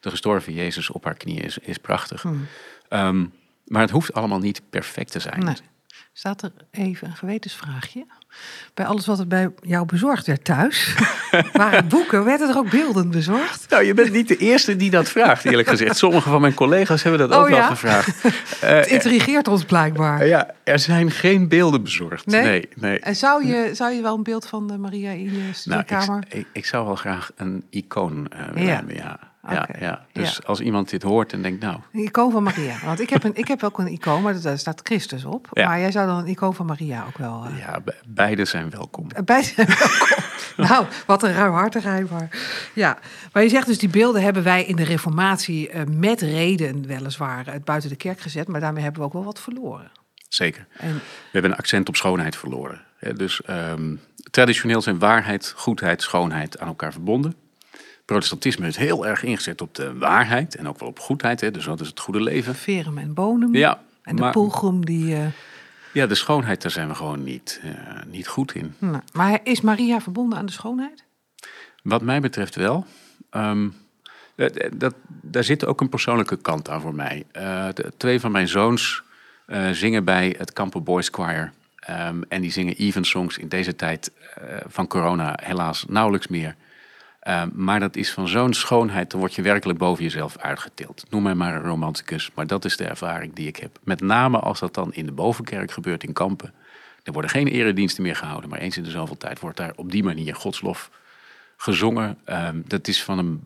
[0.00, 2.22] de gestorven Jezus op haar knieën is, is prachtig.
[2.22, 2.46] Hmm.
[2.88, 3.24] Ehm,
[3.64, 5.56] maar het hoeft allemaal niet perfect te zijn.
[6.20, 8.06] Staat er even een gewetensvraagje?
[8.74, 10.94] Bij alles wat er bij jou bezorgd werd thuis,
[11.52, 13.70] waren boeken, werden er ook beelden bezorgd?
[13.70, 15.96] Nou, je bent niet de eerste die dat vraagt, eerlijk gezegd.
[15.96, 18.22] Sommige van mijn collega's hebben dat ook oh, wel gevraagd.
[18.22, 20.26] het uh, intrigeert ons blijkbaar.
[20.26, 22.26] ja, er zijn geen beelden bezorgd.
[22.26, 22.68] Nee?
[22.74, 26.06] nee, En zou je, zou je wel een beeld van de Maria in je studeerkamer?
[26.06, 30.06] Nou, ik, ik, zou wel graag een icoon uh, willen hebben, ja ja, ja.
[30.12, 31.78] Dus als iemand dit hoort en denkt, nou...
[31.92, 32.76] Een icoon van Maria.
[32.84, 35.48] Want ik heb, een, ik heb ook een icoon, maar daar staat Christus op.
[35.52, 37.46] Maar jij zou dan een icoon van Maria ook wel...
[37.46, 37.58] Uh...
[37.58, 39.06] Ja, beide zijn welkom.
[39.24, 40.28] Beide zijn welkom.
[40.56, 42.10] nou, wat een ruimhartigheid.
[42.10, 42.28] Maar,
[42.74, 42.98] ja.
[43.32, 47.46] maar je zegt dus, die beelden hebben wij in de reformatie uh, met reden weliswaar
[47.52, 48.48] het buiten de kerk gezet.
[48.48, 49.90] Maar daarmee hebben we ook wel wat verloren.
[50.28, 50.66] Zeker.
[50.76, 50.94] En...
[50.94, 52.80] We hebben een accent op schoonheid verloren.
[53.16, 57.34] Dus um, traditioneel zijn waarheid, goedheid, schoonheid aan elkaar verbonden
[58.10, 61.40] protestantisme is heel erg ingezet op de waarheid en ook wel op goedheid.
[61.40, 61.50] Hè?
[61.50, 62.54] Dus wat is het goede leven?
[62.54, 63.54] Verum en bonum.
[63.54, 63.82] Ja.
[64.02, 65.16] En de maar, die...
[65.16, 65.26] Uh...
[65.92, 67.70] Ja, de schoonheid, daar zijn we gewoon niet, uh,
[68.06, 68.74] niet goed in.
[68.78, 71.04] Nou, maar is Maria verbonden aan de schoonheid?
[71.82, 72.86] Wat mij betreft wel.
[73.30, 73.74] Um,
[74.34, 77.24] dat, dat, daar zit ook een persoonlijke kant aan voor mij.
[77.36, 79.02] Uh, de, twee van mijn zoons
[79.72, 81.52] zingen bij het Campo Boys Choir.
[81.90, 84.10] Um, en die zingen even songs in deze tijd
[84.66, 86.56] van corona helaas nauwelijks meer.
[87.20, 91.04] Ehm, maar dat is van zo'n schoonheid, dan word je werkelijk boven jezelf uitgetild.
[91.10, 93.78] Noem mij maar een romanticus, maar dat is de ervaring die ik heb.
[93.82, 96.54] Met name als dat dan in de bovenkerk gebeurt in Kampen.
[97.02, 99.90] Er worden geen erediensten meer gehouden, maar eens in de zoveel tijd wordt daar op
[99.90, 100.90] die manier godslof
[101.56, 102.18] gezongen.
[102.26, 103.44] Um, dat is van een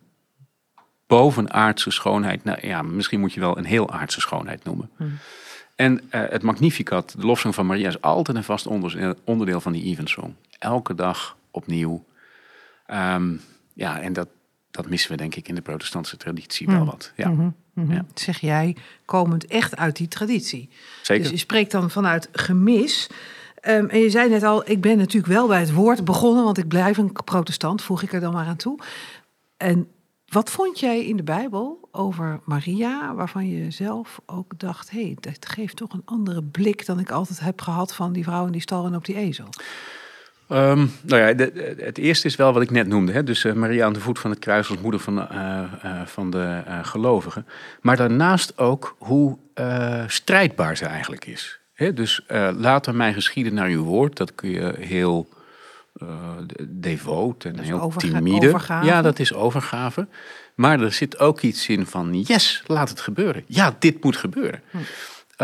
[1.07, 2.45] bovenaardse schoonheid.
[2.45, 4.91] Nou ja, misschien moet je wel een heel aardse schoonheid noemen.
[4.97, 5.19] Hmm.
[5.77, 8.67] En uh, het Magnificat, de lofzang van Maria, is altijd een vast
[9.25, 10.35] onderdeel van die Evensong.
[10.59, 12.05] Elke dag opnieuw.
[12.87, 13.41] Um,
[13.75, 14.29] ja, en dat,
[14.71, 16.87] dat missen we denk ik in de protestantse traditie wel mm.
[16.87, 17.13] wat.
[17.17, 17.29] Ja.
[17.29, 17.93] Mhm, mhm.
[17.93, 18.05] ja.
[18.15, 20.69] Zeg jij, komend echt uit die traditie.
[21.03, 21.23] Zeker.
[21.23, 23.11] Dus je spreekt dan vanuit gemis.
[23.69, 26.59] Um, en je zei net al, ik ben natuurlijk wel bij het woord begonnen, want
[26.59, 28.79] ik blijf een protestant, voeg ik er dan maar aan toe.
[29.57, 29.89] En
[30.35, 35.17] wat vond jij in de Bijbel over Maria, waarvan je zelf ook dacht, hé, hey,
[35.21, 38.53] dat geeft toch een andere blik dan ik altijd heb gehad van die vrouw in
[38.53, 39.49] die stal en op die ezel?
[40.55, 43.13] Um, nou ja, de, het eerste is wel wat ik net noemde.
[43.13, 43.25] Hè?
[43.25, 46.31] Dus uh, Maria aan de voet van het kruis als moeder van, uh, uh, van
[46.31, 47.47] de gelovigen.
[47.81, 49.39] Maar daarnaast ook hoe
[50.07, 51.59] strijdbaar ze eigenlijk is.
[51.73, 51.93] Hè?
[51.93, 52.25] Dus
[52.57, 54.17] later mij geschieden naar uw woord.
[54.17, 55.29] Dat kun je heel
[56.69, 58.49] devoot en heel timide.
[58.49, 58.87] Overgave.
[58.87, 60.07] Ja, dat is overgave.
[60.55, 63.45] Maar er zit ook iets in van, yes, laat het gebeuren.
[63.47, 64.63] Ja, dit moet gebeuren.
[64.71, 64.79] Hm.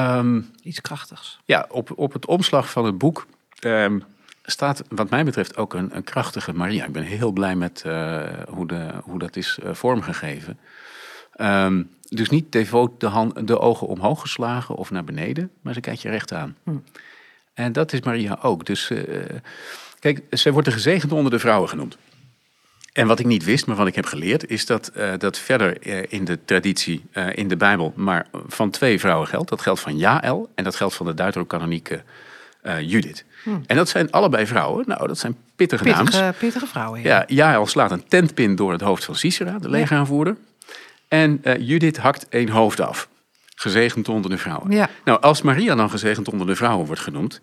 [0.00, 1.40] Um, iets krachtigs.
[1.44, 3.26] Ja, op, op het omslag van het boek...
[3.64, 4.04] Um,
[4.50, 6.84] staat wat mij betreft ook een, een krachtige Maria.
[6.84, 10.58] Ik ben heel blij met uh, hoe, de, hoe dat is uh, vormgegeven.
[11.40, 15.80] Um, dus niet devoot de, hand, de ogen omhoog geslagen of naar beneden, maar ze
[15.80, 16.56] kijkt je recht aan.
[16.62, 16.76] Hm.
[17.54, 18.66] En dat is Maria ook.
[18.66, 19.02] Dus uh,
[19.98, 21.96] kijk, zij wordt de gezegende onder de vrouwen genoemd.
[22.92, 26.24] En wat ik niet wist, maar wat ik heb geleerd, is dat dat verder in
[26.24, 29.48] de traditie, in de Bijbel, maar van twee vrouwen geldt.
[29.48, 32.02] Dat geldt van Jaël en dat geldt van de Deuterocanonieke
[32.62, 33.24] Judith.
[33.42, 33.62] Hmm.
[33.66, 34.84] En dat zijn allebei vrouwen.
[34.88, 36.38] Nou, dat zijn pittige, pittige naams.
[36.38, 37.24] Pittige vrouwen, ja.
[37.26, 40.36] Ja, al slaat een tentpin door het hoofd van Sisera, de legeraanvoerder.
[41.08, 43.08] En uh, Judith hakt één hoofd af.
[43.54, 44.70] gezegend onder de vrouwen.
[44.70, 44.88] Ja.
[45.04, 47.40] Nou, als Maria dan gezegend onder de vrouwen wordt genoemd,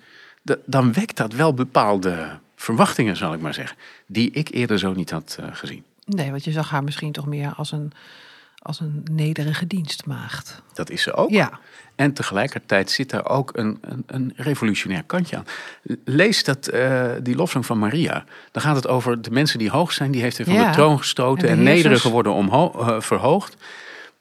[0.65, 3.77] dan wekt dat wel bepaalde verwachtingen, zal ik maar zeggen,
[4.07, 5.83] die ik eerder zo niet had eh, gezien.
[6.05, 7.91] Nee, want je zag haar misschien toch meer als een,
[8.61, 10.61] als een nederige dienstmaagd.
[10.73, 11.29] Dat is ze ook.
[11.29, 11.59] Ja,
[11.95, 15.45] En tegelijkertijd zit daar ook een, een, een revolutionair kantje aan.
[16.05, 18.23] Lees dat, eh, die lofzang van Maria.
[18.51, 20.67] Dan gaat het over de mensen die hoog zijn, die heeft hij van Ja.
[20.67, 23.55] de troon gestoten En nederigen worden omho- eh, verhoogd.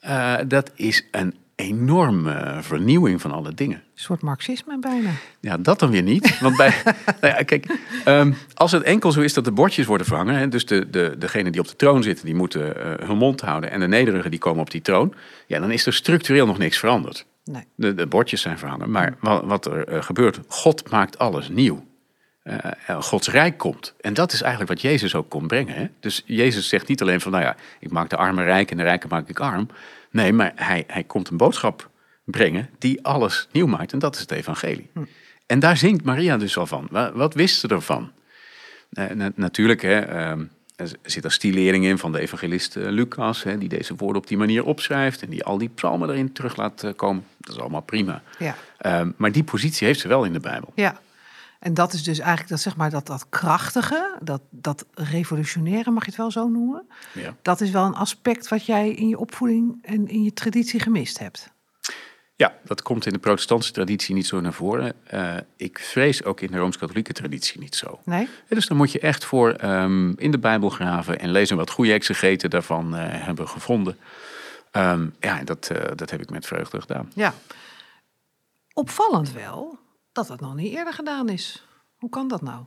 [0.00, 3.76] Eh, dat is een enorme vernieuwing van alle dingen.
[3.76, 5.10] een soort marxisme bijna.
[5.40, 6.38] Ja, dat dan weer niet.
[6.38, 6.74] Want bij,
[7.20, 7.66] nou ja, kijk,
[8.04, 11.14] ehm, als het enkel zo is dat de bordjes worden verhangen, hè, dus de, de,
[11.18, 14.30] degenen die op de troon zitten, die moeten eh, hun mond houden en de nederigen
[14.30, 15.14] die komen op die troon,
[15.46, 17.26] ja, dan is er structureel nog niks veranderd.
[17.44, 17.64] Nee.
[17.74, 21.84] De, de bordjes zijn verhangen, maar wat, wat er eh, gebeurt, God maakt alles nieuw.
[22.46, 23.94] Eh, eh, Gods rijk komt.
[24.00, 25.74] En dat is eigenlijk wat Jezus ook komt brengen.
[25.74, 25.86] Hè?
[26.00, 28.82] Dus Jezus zegt niet alleen van, nou ja, ik maak de armen rijk en de
[28.82, 29.68] rijken maak ik arm.
[30.16, 31.90] Nee, maar hij, hij komt een boodschap
[32.24, 33.92] brengen die alles nieuw maakt.
[33.92, 34.90] En dat is het evangelie.
[35.46, 36.86] En daar zingt Maria dus al van.
[36.90, 38.10] Wa- Wat wist ze ervan?
[38.90, 40.44] Eh, na- natuurlijk, hè, ehm,
[40.76, 44.28] er zit een stilering in van de evangelist eh, Lucas, hè, die deze woorden op
[44.28, 47.24] die manier opschrijft en die al die psalmen erin terug laat eh, komen.
[47.38, 48.22] Dat is allemaal prima.
[48.38, 48.56] Ja.
[48.78, 50.72] Ehm, maar die positie heeft ze wel in de Bijbel.
[50.74, 51.00] Ja.
[51.60, 56.04] En dat is dus eigenlijk dat, zeg maar, dat, dat krachtige, dat, dat revolutionaire, mag
[56.04, 56.86] je het wel zo noemen.
[57.12, 57.36] Ja.
[57.42, 61.18] Dat is wel een aspect wat jij in je opvoeding en in je traditie gemist
[61.18, 61.54] hebt.
[62.36, 64.94] Ja, dat komt in de protestantse traditie niet zo naar voren.
[65.06, 68.00] Eh, ik vrees ook in de rooms-katholieke traditie niet zo.
[68.04, 68.28] Nee?
[68.48, 71.92] Dus dan moet je echt voor ehm, in de Bijbel graven en lezen wat goede
[71.92, 73.96] exegeten daarvan eh, hebben gevonden.
[74.70, 77.12] Ehm, ja, en dat, eh, dat heb ik met vreugde gedaan.
[77.14, 77.34] Ja.
[78.72, 79.78] Opvallend wel
[80.16, 81.64] dat dat nog niet eerder gedaan is.
[81.96, 82.64] Hoe kan dat nou?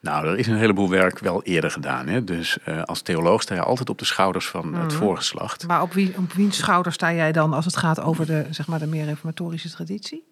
[0.00, 2.06] Nou, er is een heleboel werk wel eerder gedaan.
[2.06, 2.24] Hè?
[2.24, 5.66] Dus eh, als theoloog sta je altijd op de schouders van het voorgeslacht.
[5.66, 8.66] Maar op, wie, op wiens schouder sta jij dan als het gaat over de, zeg
[8.66, 10.30] maar, de meer reformatorische traditie?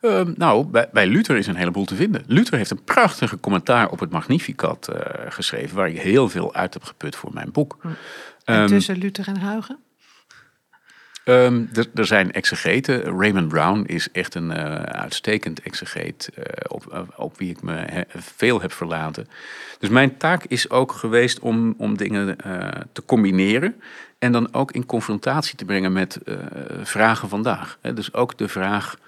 [0.00, 2.22] Ehm, nou, bij, bij Luther is een heleboel te vinden.
[2.26, 6.74] Luther heeft een prachtige commentaar op het Magnificat eh, geschreven, waar ik heel veel uit
[6.74, 7.78] heb geput voor mijn boek.
[7.82, 7.96] En
[8.44, 9.78] Ehm, tussen Luther en Huygen?
[11.26, 13.02] Ehm, er, er zijn exegeten.
[13.02, 17.72] Raymond Brown is echt een eh, uitstekend exegeet eh, op, eh, op wie ik me
[17.72, 19.28] he- veel heb verlaten.
[19.78, 22.36] Dus mijn taak is ook geweest om, om dingen
[22.92, 23.80] te combineren
[24.18, 26.18] en dan ook in confrontatie te brengen met
[26.82, 27.78] vragen vandaag.
[27.94, 28.98] Dus ook de vraag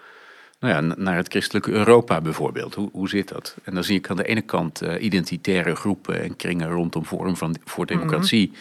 [0.61, 2.75] nou ja, naar het christelijke Europa bijvoorbeeld.
[2.75, 3.57] Hoe, hoe zit dat?
[3.65, 7.57] En dan zie ik aan de ene kant identitaire groepen en kringen rondom Forum van,
[7.65, 8.53] voor Democratie.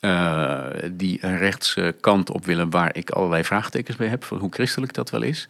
[0.00, 4.52] Eh, die een rechtse kant op willen waar ik allerlei vraagtekens bij heb van hoe
[4.52, 5.48] christelijk dat wel is.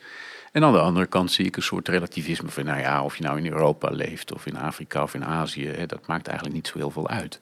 [0.53, 3.23] En aan de andere kant zie ik een soort relativisme van, nou ja, of je
[3.23, 6.67] nou in Europa leeft of in Afrika of in Azië, hè, dat maakt eigenlijk niet
[6.67, 7.41] zo heel veel uit.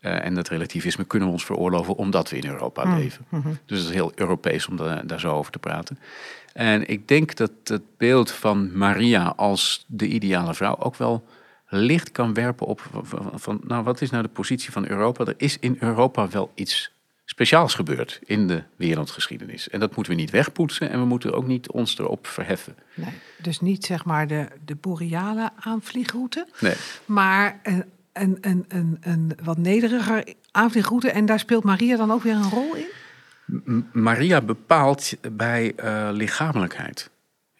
[0.00, 3.24] Eh, en dat relativisme kunnen we ons veroorloven omdat we in Europa leven.
[3.66, 5.98] Dus het is heel Europees om da- daar zo over te praten.
[6.52, 11.24] En ik denk dat het beeld van Maria als de ideale vrouw ook wel
[11.74, 12.82] licht kan werpen op
[13.34, 15.24] van, nou wat is nou de positie van Europa?
[15.24, 16.92] Er is in Europa wel iets
[17.24, 19.68] speciaals gebeurd in de wereldgeschiedenis.
[19.68, 22.76] En dat moeten we niet wegpoetsen en we moeten ook niet ons erop verheffen.
[22.94, 23.08] Nee.
[23.42, 26.74] Dus niet zeg maar de, de boreale aanvliegroute, Nee.
[27.04, 31.10] maar een, een, een, een, een wat nederiger aanvliegroute.
[31.10, 32.86] En daar speelt Maria dan ook weer een rol in?
[33.64, 37.10] M- Maria bepaalt bij eh, lichamelijkheid.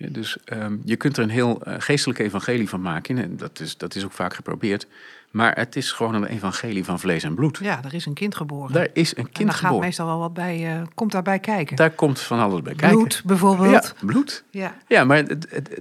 [0.02, 3.18] Ja, dus ehm, je kunt er een heel eh, geestelijk evangelie van maken.
[3.18, 4.86] En dat is, dat is ook vaak geprobeerd.
[5.30, 7.58] Maar het is gewoon een evangelie van vlees en bloed.
[7.62, 8.72] Ja, er is een kind geboren.
[8.72, 9.84] Daar is een en kind daar gaat geboren.
[9.84, 11.76] meestal wel wat bij, eh, komt daarbij kijken.
[11.76, 12.98] Daar komt van alles bij kijken.
[12.98, 13.94] Bloed bijvoorbeeld.
[14.00, 14.44] Ja, bloed.
[14.50, 14.76] Ja.
[14.88, 15.24] Ja, maar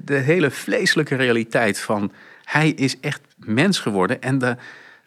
[0.03, 2.11] de hele vleeselijke realiteit van...
[2.43, 4.57] hij is echt mens geworden en de,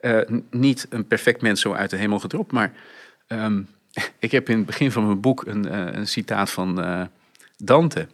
[0.01, 2.53] eh, niet een perfect mens zo uit de hemel gedropt.
[2.53, 2.73] Maar
[3.27, 3.63] ehm,
[4.19, 7.09] ik heb in het begin van mijn boek een, een citaat van
[7.57, 8.09] Dante.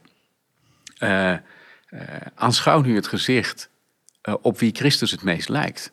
[1.00, 1.40] Eh, eh,
[2.34, 3.70] aanschouw nu het gezicht
[4.22, 5.92] eh, op wie Christus het meest lijkt.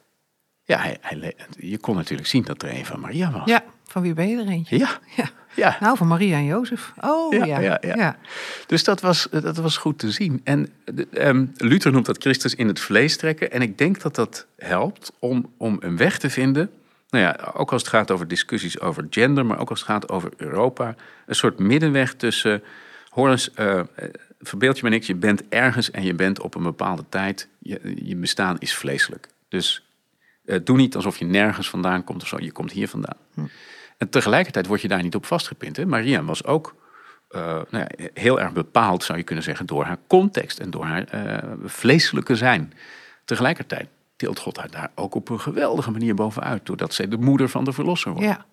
[0.63, 3.49] Ja, hij, hij je kon natuurlijk zien dat er een van Maria was.
[3.49, 4.77] ja, van wie ben je er eentje?
[4.77, 5.29] ja, Ja.
[5.55, 5.77] ja.
[5.79, 6.93] Nou, van Maria en Jozef.
[6.99, 7.45] Oh ja.
[7.45, 8.17] Ja, ja, ja, ja.
[8.65, 10.41] Dus dat was, dat was goed te zien.
[10.43, 10.69] En
[11.11, 13.51] ehm, Luther noemt dat Christus in het vlees trekken.
[13.51, 16.71] En ik denk dat dat helpt om, om een weg te vinden.
[17.09, 20.09] Nou ja, ook als het gaat over discussies over gender, maar ook als het gaat
[20.09, 20.95] over Europa.
[21.25, 22.63] Een soort middenweg tussen.
[23.09, 23.85] Hoor eens, eh, eh,
[24.39, 25.07] verbeeld je maar niks.
[25.07, 27.47] Je bent ergens en je bent op een bepaalde tijd.
[27.59, 29.27] Je, je bestaan is vleeselijk.
[29.47, 29.85] Dus
[30.45, 32.37] eh, doe niet alsof je nergens vandaan komt of zo.
[32.39, 33.17] Je komt hier vandaan.
[33.97, 35.77] En tegelijkertijd word je daar niet op vastgepind.
[35.77, 35.85] Hè?
[35.85, 36.75] Maria was ook
[37.29, 40.85] eh, nou ja, heel erg bepaald, zou je kunnen zeggen, door haar context en door
[40.85, 42.73] haar eh, vleeselijke zijn.
[43.25, 47.49] Tegelijkertijd tilt God haar daar ook op een geweldige manier bovenuit, doordat zij de moeder
[47.49, 48.27] van de verlosser wordt.
[48.27, 48.45] Ja.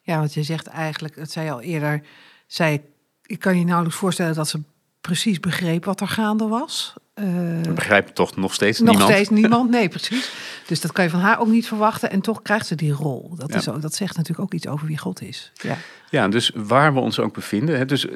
[0.00, 2.02] ja, want je zegt eigenlijk, dat zei je al eerder,
[2.46, 2.84] zij,
[3.22, 4.60] ik kan je nauwelijks voorstellen dat ze
[5.02, 6.94] precies begreep wat er gaande was.
[7.14, 9.08] Uh, begrijpt toch nog steeds nog niemand?
[9.08, 10.32] Nog steeds niemand, nee, precies.
[10.66, 12.10] Dus dat kan je van haar ook niet verwachten.
[12.10, 13.34] En toch krijgt ze die rol.
[13.36, 15.52] Dat, is ook, dat zegt natuurlijk ook iets over wie God is.
[15.54, 15.76] Ja,
[16.10, 17.78] ja dus waar we ons ook bevinden.
[17.78, 18.06] Hè, dus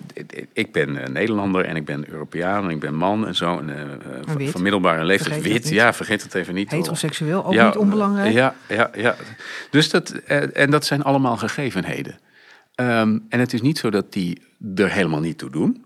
[0.53, 3.59] ik ben Nederlander en ik ben Europeaan en ik ben man en zo.
[3.59, 3.69] En,
[4.39, 5.69] uh, van middelbare leeftijd wit.
[5.69, 6.71] Ja, vergeet het even niet.
[6.71, 8.33] Heteroseksueel, ook niet onbelangrijk.
[8.33, 9.17] Ja, ja, ja.
[9.71, 12.19] Dus dat, en dat zijn allemaal gegevenheden.
[12.81, 14.43] Um, en het is niet zo dat die
[14.75, 15.85] er helemaal niet toe doen.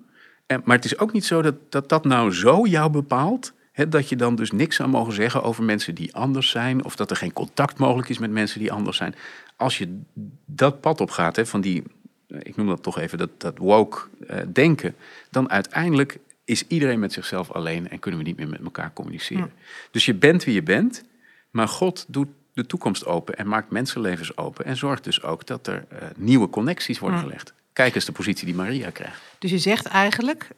[0.51, 3.53] En, maar het is ook niet zo dat, dat dat nou zo jou bepaalt.
[3.73, 6.85] Hè, dat je dan dus niks zou mogen zeggen over mensen die anders zijn.
[6.85, 9.15] Of dat er geen contact mogelijk is met mensen die anders zijn.
[9.57, 10.01] Als je
[10.45, 11.83] dat pad op gaat, hè, van die,
[12.27, 13.99] ik noem dat toch even, dat, dat woke
[14.31, 14.95] uh, denken.
[15.31, 19.53] Dan uiteindelijk is iedereen met zichzelf alleen en kunnen we niet meer met elkaar communiceren.
[19.91, 21.05] Dus je bent wie je bent,
[21.51, 24.65] maar God doet de toekomst open en maakt mensenlevens open.
[24.65, 27.55] En zorgt dus ook dat er uh, nieuwe connecties worden gelegd.
[27.73, 29.21] Kijk eens de positie die Maria krijgt.
[29.39, 30.49] Dus je zegt eigenlijk,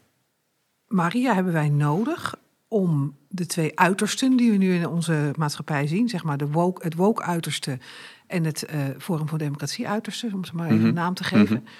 [0.86, 2.34] Maria hebben wij nodig
[2.68, 6.84] om de twee uitersten die we nu in onze maatschappij zien, zeg maar de woke,
[6.84, 7.78] het woke-uiterste
[8.26, 10.94] en het uh, Forum voor Democratie-uiterste, om ze maar even een mhm.
[10.94, 11.72] naam te geven, mhm.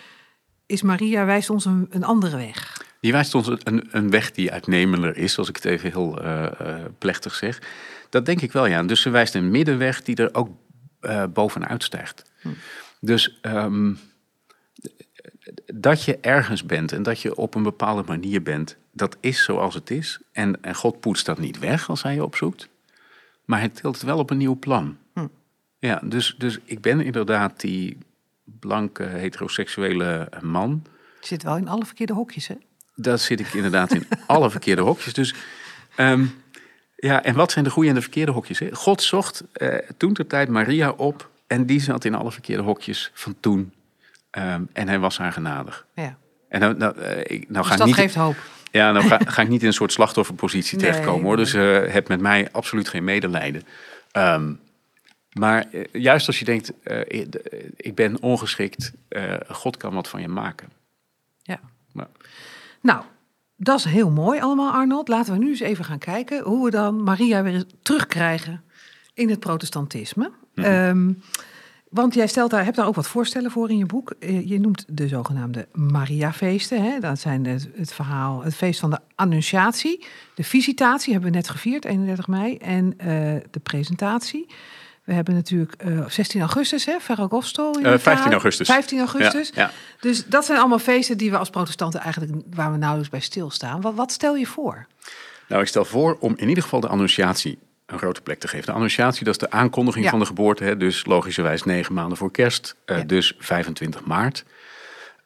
[0.66, 2.87] is Maria wijst ons een, een, andere weg.
[3.01, 6.47] Die wijst ons een, een weg die uitnemender is, als ik het even heel uh,
[6.62, 7.62] uh, plechtig zeg.
[8.09, 8.83] Dat denk ik wel, ja.
[8.83, 10.49] Dus ze wijst een middenweg die er ook
[11.33, 12.31] bovenuit stijgt.
[12.40, 12.49] Hm.
[13.01, 13.99] Dus um,
[15.74, 19.74] dat je ergens bent en dat je op een bepaalde manier bent, dat is zoals
[19.74, 20.20] het is.
[20.33, 22.68] En, en God poetst dat niet weg als hij je opzoekt,
[23.44, 24.96] maar hij tilt het wel op een nieuw plan.
[25.12, 25.26] Hm.
[25.78, 27.98] Ja, dus, dus ik ben inderdaad die
[28.44, 30.83] blanke heteroseksuele man.
[31.20, 32.55] Je zit wel in alle verkeerde hokjes, hè?
[32.94, 35.14] Dat zit ik inderdaad in alle verkeerde hokjes.
[35.14, 35.35] Dus
[35.96, 36.42] um,
[36.96, 38.59] ja, en wat zijn de goede en de verkeerde hokjes?
[38.59, 38.74] Hè?
[38.74, 43.11] God zocht uh, toen ter tijd Maria op en die zat in alle verkeerde hokjes
[43.14, 43.72] van toen
[44.38, 45.87] Um, en hij was haar genadig.
[45.95, 46.16] Ja.
[46.49, 48.37] En nou, nou, ik, nou dus ga dat niet, geeft hoop.
[48.71, 51.37] Ja, nou ga, ga, ik niet in een soort slachtofferpositie nee, terechtkomen hoor.
[51.37, 53.62] Dus uh, heb met mij absoluut geen medelijden.
[54.12, 54.61] Um,
[55.33, 56.73] maar uh, juist als je denkt,
[57.77, 58.92] ik ben ongeschikt,
[59.49, 60.68] God kan wat van je maken.
[61.42, 61.61] Ja.
[61.92, 62.09] Maar.
[62.81, 63.03] Nou,
[63.57, 65.09] dat is heel mooi allemaal Arnold.
[65.09, 68.62] Laten we nu eens even gaan kijken hoe we dan Maria weer terugkrijgen
[69.14, 70.31] in het protestantisme.
[70.55, 70.73] Mm -hmm.
[70.73, 71.23] um,
[71.92, 74.14] want jij stelt daar, hebt daar ook wat voorstellen voor in je boek.
[74.18, 76.83] Eh, je noemt de zogenaamde Mariafeesten.
[76.83, 76.98] Hè?
[76.98, 80.05] Dat zijn het, het, verhaal, het feest van de Annunciatie.
[80.35, 82.57] De visitatie hebben we net gevierd, 31 mei.
[82.57, 82.96] En uh,
[83.50, 84.46] de presentatie.
[85.05, 87.72] We hebben natuurlijk uh, 16 augustus, hè, Ferragosto.
[87.81, 88.68] Uh, 15 augustus.
[88.68, 89.50] 15 augustus.
[89.55, 89.70] Ja, ja.
[90.00, 93.81] Dus dat zijn allemaal feesten die we als protestanten eigenlijk, waar we nauwelijks bij stilstaan.
[93.81, 94.87] Wat, wat stel je voor?
[95.48, 98.66] Nou, ik stel voor om in ieder geval de Annunciatie een grote plek te geven.
[98.66, 100.11] De annunciatie, dat is de aankondiging Ja.
[100.11, 100.64] van de geboorte.
[100.64, 102.77] Hè, dus logischerwijs negen maanden voor kerst.
[102.85, 103.05] eh, Ja.
[103.05, 104.45] Dus 25 maart.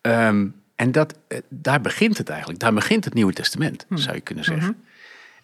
[0.01, 2.61] Ehm, en dat, eh, daar begint het eigenlijk.
[2.61, 3.97] Daar begint het Nieuwe Testament, Hm.
[3.97, 4.65] zou je kunnen zeggen.
[4.71, 4.79] Mhm.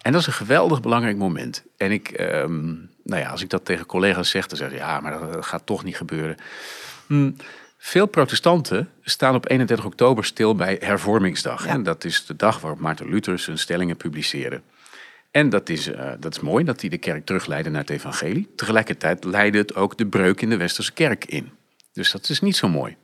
[0.01, 1.63] En dat is een geweldig belangrijk moment.
[1.77, 2.63] En ik, ehm,
[3.03, 5.45] nou ja, als ik dat tegen collega's zeg, dan zeggen ze ja, maar dat, dat
[5.45, 6.35] gaat toch niet gebeuren.
[7.07, 7.31] Hm,
[7.77, 11.65] veel protestanten staan op 31 oktober stil bij Hervormingsdag.
[11.65, 11.69] Ja.
[11.71, 14.61] En dat is de dag waarop Maarten Luther zijn stellingen publiceerde.
[15.33, 18.49] En dat is, eh, dat is mooi dat hij de kerk terugleidde naar het evangelie.
[18.55, 21.51] Tegelijkertijd leidde het ook de breuk in de westerse kerk in.
[21.93, 22.95] Dus dat is niet zo mooi.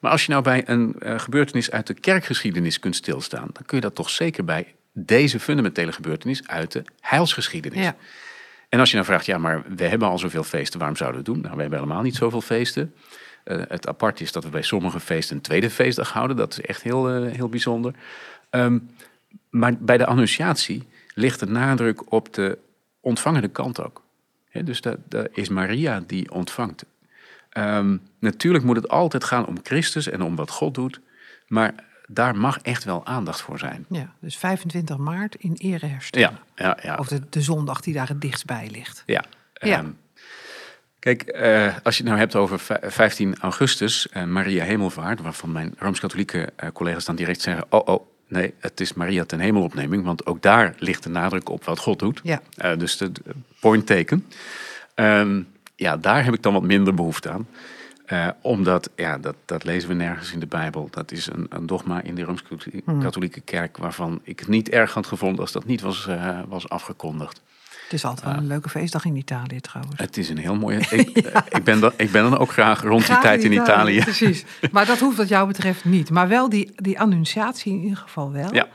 [0.00, 3.76] Maar als je nou bij een eh, gebeurtenis uit de kerkgeschiedenis kunt stilstaan, dan kun
[3.76, 7.78] je dat toch zeker bij deze fundamentele gebeurtenis uit de heilsgeschiedenis.
[7.78, 7.96] Ja.
[8.68, 11.26] En als je nou vraagt, ja, maar we hebben al zoveel feesten, waarom zouden we
[11.26, 11.44] het doen?
[11.44, 12.94] Nou, we hebben helemaal niet zoveel feesten.
[13.44, 16.36] Eh, het apart is dat we bij sommige feesten een tweede feestdag houden.
[16.36, 17.94] Dat is echt heel, heel bijzonder.
[18.50, 18.78] Ehm,
[19.50, 22.58] maar bij de annunciatie ligt de nadruk op de
[23.00, 24.02] ontvangende kant ook.
[24.64, 26.84] Dus dat, dat is Maria die ontvangt.
[27.50, 31.00] Ehm, natuurlijk moet het altijd gaan om Christus en om wat God doet.
[31.46, 31.74] Maar
[32.06, 33.86] daar mag echt wel aandacht voor zijn.
[33.88, 36.38] Ja, dus 25 maart in ere herstellen.
[36.54, 36.96] Ja, ja, ja.
[36.96, 39.02] Of de, de zondag die daar het dichtst bij ligt.
[39.06, 39.24] Ja.
[39.52, 39.78] Ja.
[39.78, 39.90] Ehm,
[40.98, 45.52] kijk, eh, als je het nou hebt over vij- 15 augustus, eh, Maria Hemelvaart, waarvan
[45.52, 50.04] mijn rooms-katholieke eh, collega's dan direct zeggen: Oh, oh, nee, het is Maria ten hemelopneming,
[50.04, 52.20] want ook daar ligt de nadruk op wat God doet.
[52.22, 52.40] Ja.
[52.56, 53.12] Eh, dus de
[53.60, 54.26] point taken.
[54.94, 55.42] Ehm,
[55.76, 57.46] ja, daar heb ik dan wat minder behoefte aan.
[58.06, 60.88] Eh, omdat, ja, dat, dat lezen we nergens in de Bijbel.
[60.90, 63.76] Dat is een, een dogma in de Rooms-Katholieke Kerk...
[63.76, 67.42] waarvan ik het niet erg had gevonden als dat niet was, eh, was afgekondigd.
[67.84, 70.00] Het is altijd wel een leuke feestdag in Italië trouwens.
[70.00, 70.78] Het is een heel mooie...
[70.90, 71.18] Ik,
[71.48, 74.00] ik, ben, dan, ik ben dan ook graag rond die tijd in Italië.
[74.00, 74.44] Precies.
[74.72, 76.10] Maar dat hoeft wat jou betreft niet.
[76.10, 78.54] Maar wel die, die annunciatie in ieder geval wel.
[78.54, 78.68] Ja.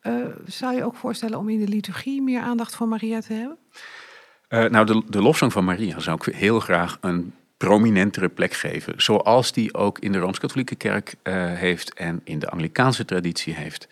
[0.00, 0.12] Eh,
[0.46, 3.56] zou je ook voorstellen om in de liturgie meer aandacht voor Maria te hebben?
[4.48, 8.94] Eh, nou, de, de lofzang van Maria zou ik heel graag een prominentere plek geven.
[8.96, 13.88] Zoals die ook in de Rooms-Katholieke Kerk eh, heeft en in de Anglikaanse traditie heeft.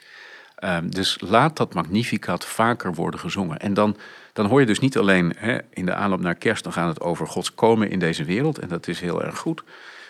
[0.55, 3.59] Ehm, dus laat dat Magnificat vaker worden gezongen.
[3.59, 3.97] En dan,
[4.33, 7.01] dan hoor je dus niet alleen hè, in de aanloop naar kerst, dan gaat het
[7.01, 8.59] over Gods komen in deze wereld.
[8.59, 9.63] En dat is heel erg goed.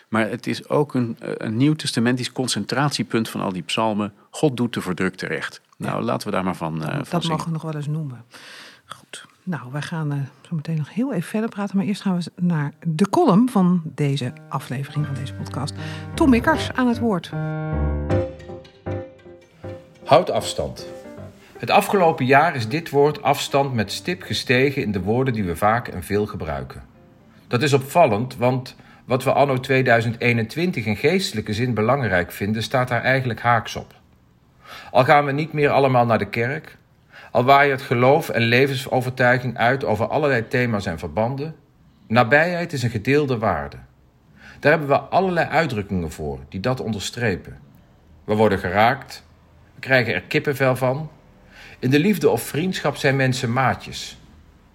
[0.09, 4.13] Maar het is ook een, een nieuw-testamentisch concentratiepunt van al die psalmen.
[4.31, 5.61] God doet de verdrukte recht.
[5.77, 8.25] Nou, laten we daar maar van, uh, van Dat mogen we nog wel eens noemen.
[8.87, 9.27] Goed.
[9.43, 11.77] Nou, wij gaan uh, zo meteen nog heel even verder praten.
[11.77, 15.75] Maar eerst gaan we naar de column van deze aflevering van deze podcast.
[16.15, 17.31] Tom Mikkers aan het woord.
[20.05, 20.87] Houd afstand.
[21.63, 25.57] Het afgelopen jaar is dit woord afstand met stip gestegen in de woorden die we
[25.57, 26.83] vaak en veel gebruiken.
[27.49, 33.03] Dat is opvallend, want wat we anno 2021 in geestelijke zin belangrijk vinden, staat daar
[33.03, 33.95] eigenlijk haaks op.
[34.91, 36.77] Al gaan we niet meer allemaal naar de kerk,
[37.31, 41.55] al waait geloof en levensovertuiging uit over allerlei thema's en verbanden,
[42.07, 43.77] nabijheid is een gedeelde waarde.
[44.61, 47.59] Daar hebben we allerlei uitdrukkingen voor die dat onderstrepen.
[48.25, 49.25] We worden geraakt,
[49.75, 51.11] we krijgen er kippenvel van.
[51.83, 54.19] In de liefde of vriendschap zijn mensen maatjes.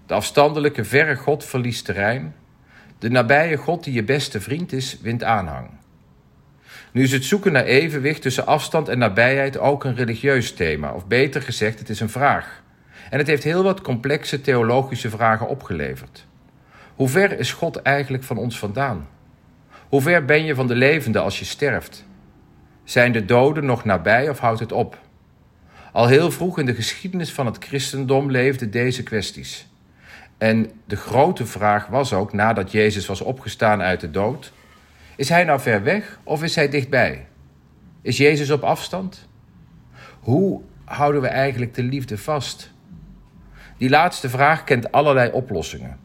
[0.05, 2.35] De afstandelijke, verre God verliest terrein.
[2.99, 5.69] De nabije God die je beste vriend is, wint aanhang.
[6.91, 11.07] Nu is het zoeken naar evenwicht tussen afstand en nabijheid ook een religieus thema, of
[11.07, 12.63] beter gezegd, het is een vraag.
[13.09, 16.25] En het heeft heel wat complexe theologische vragen opgeleverd.
[16.95, 19.07] Hoe ver is God eigenlijk van ons vandaan?
[19.89, 22.05] Hoe ver ben je van de levende als je sterft?
[22.83, 25.05] Zijn de doden nog nabij of houdt het op?
[25.97, 29.67] Al heel vroeg in de geschiedenis van het christendom leefden deze kwesties.
[30.37, 34.53] En de grote vraag was ook, nadat Jezus was opgestaan uit de dood:
[35.15, 37.27] is hij nou ver weg of is hij dichtbij?
[38.01, 39.27] Is Jezus op afstand?
[40.19, 42.71] Hoe houden we eigenlijk de liefde vast?
[43.77, 45.97] Die laatste vraag kent allerlei oplossingen.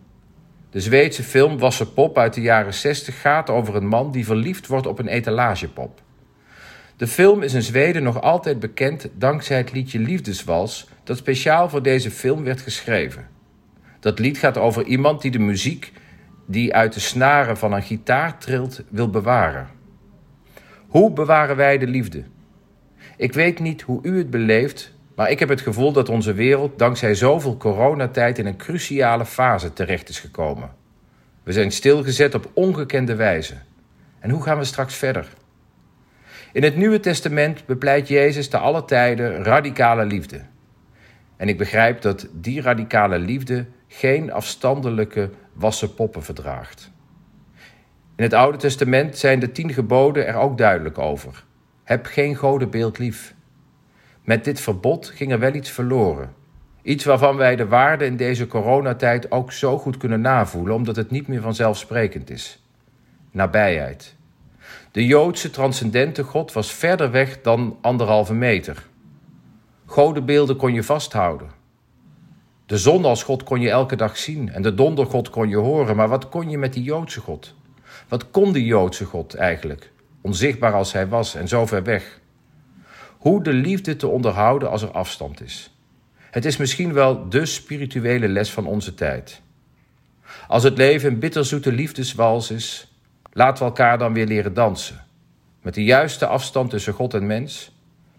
[0.71, 4.67] De Zweedse film Wasse Pop uit de jaren 60 gaat over een man die verliefd
[4.67, 6.01] wordt op een etalagepop.
[7.03, 11.83] De film is in Zweden nog altijd bekend dankzij het liedje Liefdeswals dat speciaal voor
[11.83, 13.29] deze film werd geschreven.
[14.01, 15.93] Dat lied gaat over iemand die de muziek
[16.47, 19.69] die uit de snaren van een gitaar trilt, wil bewaren.
[20.89, 22.25] Hoe bewaren wij de liefde?
[23.17, 26.79] Ik weet niet hoe u het beleeft, maar ik heb het gevoel dat onze wereld
[26.79, 30.71] dankzij zoveel coronatijd in een cruciale fase terecht is gekomen.
[31.43, 33.55] We zijn stilgezet op ongekende wijze.
[34.19, 35.29] En hoe gaan we straks verder?
[36.53, 40.41] In het Nieuwe Testament bepleit Jezus te alle tijden radicale liefde.
[41.37, 46.91] En ik begrijp dat die radicale liefde geen afstandelijke wassen poppen verdraagt.
[48.17, 51.45] In het Oude Testament zijn de tien geboden er ook duidelijk over.
[51.85, 53.35] Heb geen godenbeeld lief.
[54.25, 56.35] Met dit verbod ging er wel iets verloren.
[56.83, 61.11] Iets waarvan wij de waarde in deze coronatijd ook zo goed kunnen navoelen, omdat het
[61.11, 62.65] niet meer vanzelfsprekend is.
[63.31, 64.17] Nabijheid.
[64.93, 68.87] De Joodse transcendente God was verder weg dan anderhalve meter.
[69.85, 71.51] Godenbeelden kon je vasthouden.
[72.67, 75.97] De zon als God kon je elke dag zien en de dondergod kon je horen,
[75.97, 77.55] maar wat kon je met die Joodse God?
[78.09, 82.21] Wat kon die Joodse God eigenlijk, onzichtbaar als hij was en zo ver weg?
[83.19, 85.77] Hoe de liefde te onderhouden als er afstand is.
[86.31, 89.43] Het is misschien wel de spirituele les van onze tijd.
[90.49, 92.92] Als het leven een bitterzoete liefdeswals is,
[93.33, 95.05] laten we elkaar dan weer leren dansen.
[95.63, 97.73] Met de juiste afstand tussen God en mens,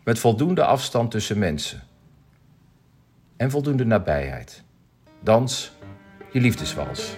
[0.04, 1.84] met voldoende afstand tussen mensen
[3.38, 4.64] en voldoende nabijheid.
[5.20, 5.72] Dans
[6.32, 7.16] je liefdeswals.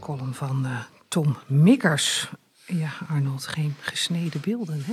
[0.00, 2.30] Column van uh, Tom Mikkers.
[2.66, 4.92] Ja, Arnold, geen gesneden beelden, hè?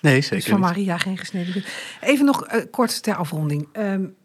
[0.00, 1.70] Nee, zeker dus van Maria geen gesneden beelden.
[2.00, 3.68] Even nog uh, kort ter afronding.
[3.72, 4.16] Um,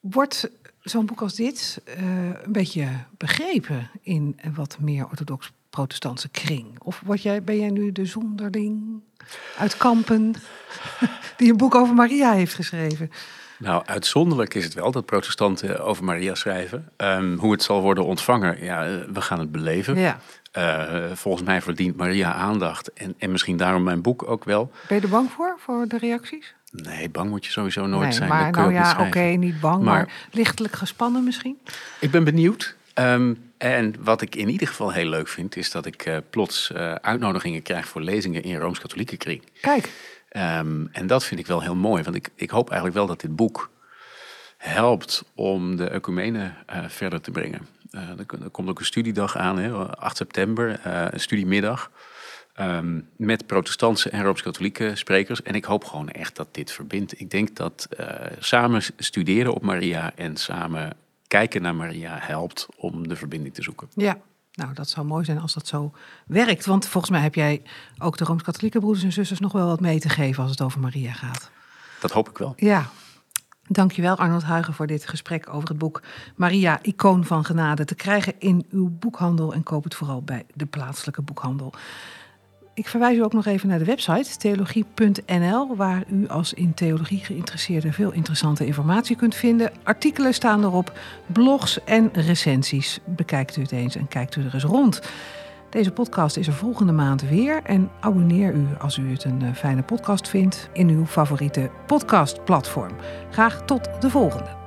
[0.00, 0.50] wordt
[0.90, 1.94] zo'n boek als dit uh,
[2.42, 6.66] een beetje begrepen in een wat meer orthodox protestantse kring?
[6.78, 9.00] Of word jij, ben jij nu de zonderling
[9.58, 10.34] uit Kampen
[11.36, 13.10] die een boek over Maria heeft geschreven?
[13.58, 16.88] Nou, uitzonderlijk is het wel dat protestanten over Maria schrijven.
[16.96, 19.98] Um, hoe het zal worden ontvangen, ja, we gaan het beleven.
[19.98, 20.18] Ja.
[20.58, 24.70] Uh, volgens mij verdient Maria aandacht en, en misschien daarom mijn boek ook wel.
[24.88, 26.54] Ben je er bang voor, voor de reacties?
[26.70, 28.28] Nee, bang moet je sowieso nooit nee, zijn.
[28.28, 31.58] Maar nou ja, oké, okay, niet bang, maar, maar, lichtelijk gespannen misschien?
[32.00, 32.76] Ik ben benieuwd.
[32.94, 36.70] Um, en wat ik in ieder geval heel leuk vind, is dat ik uh, plots
[36.70, 39.42] uh, uitnodigingen krijg voor lezingen in Rooms-Katholieke kring.
[39.60, 39.90] Kijk.
[40.32, 43.20] Um, en dat vind ik wel heel mooi, want ik, ik hoop eigenlijk wel dat
[43.20, 43.70] dit boek
[44.56, 47.66] helpt om de ecumene uh, verder te brengen.
[47.90, 51.90] er, er, komt ook een studiedag aan, hè, 8 september, een studiemiddag.
[52.60, 55.42] Um, met protestantse en rooms-katholieke sprekers.
[55.42, 57.20] En ik hoop gewoon echt dat dit verbindt.
[57.20, 57.88] Ik denk dat
[58.38, 60.92] samen studeren op Maria en samen
[61.26, 63.88] kijken naar Maria helpt om de verbinding te zoeken.
[63.94, 64.18] Ja,
[64.52, 65.92] nou, dat zou mooi zijn als dat zo
[66.26, 66.66] werkt.
[66.66, 67.62] Want volgens mij heb jij
[67.98, 70.80] ook de Rooms-Katholieke broeders en zusters nog wel wat mee te geven als het over
[70.80, 71.50] Maria gaat.
[72.00, 72.52] Dat hoop ik wel.
[72.56, 72.90] Ja.
[73.70, 76.02] Dankjewel Arnold Huigen voor dit gesprek over het boek
[76.36, 77.84] Maria, icoon van genade.
[77.84, 81.74] Te krijgen in uw boekhandel en koop het vooral bij de plaatselijke boekhandel.
[82.78, 87.18] Ik verwijs u ook nog even naar de website theologie.nl, waar u als in theologie
[87.18, 89.72] geïnteresseerde veel interessante informatie kunt vinden.
[89.82, 93.00] Artikelen staan erop, blogs en recensies.
[93.06, 95.00] Bekijkt u het eens en kijkt u er eens rond.
[95.70, 97.62] Deze podcast is er volgende maand weer.
[97.62, 102.96] En abonneer u als u het een eh, fijne podcast vindt in uw favoriete podcastplatform.
[103.30, 104.57] Graag tot de volgende.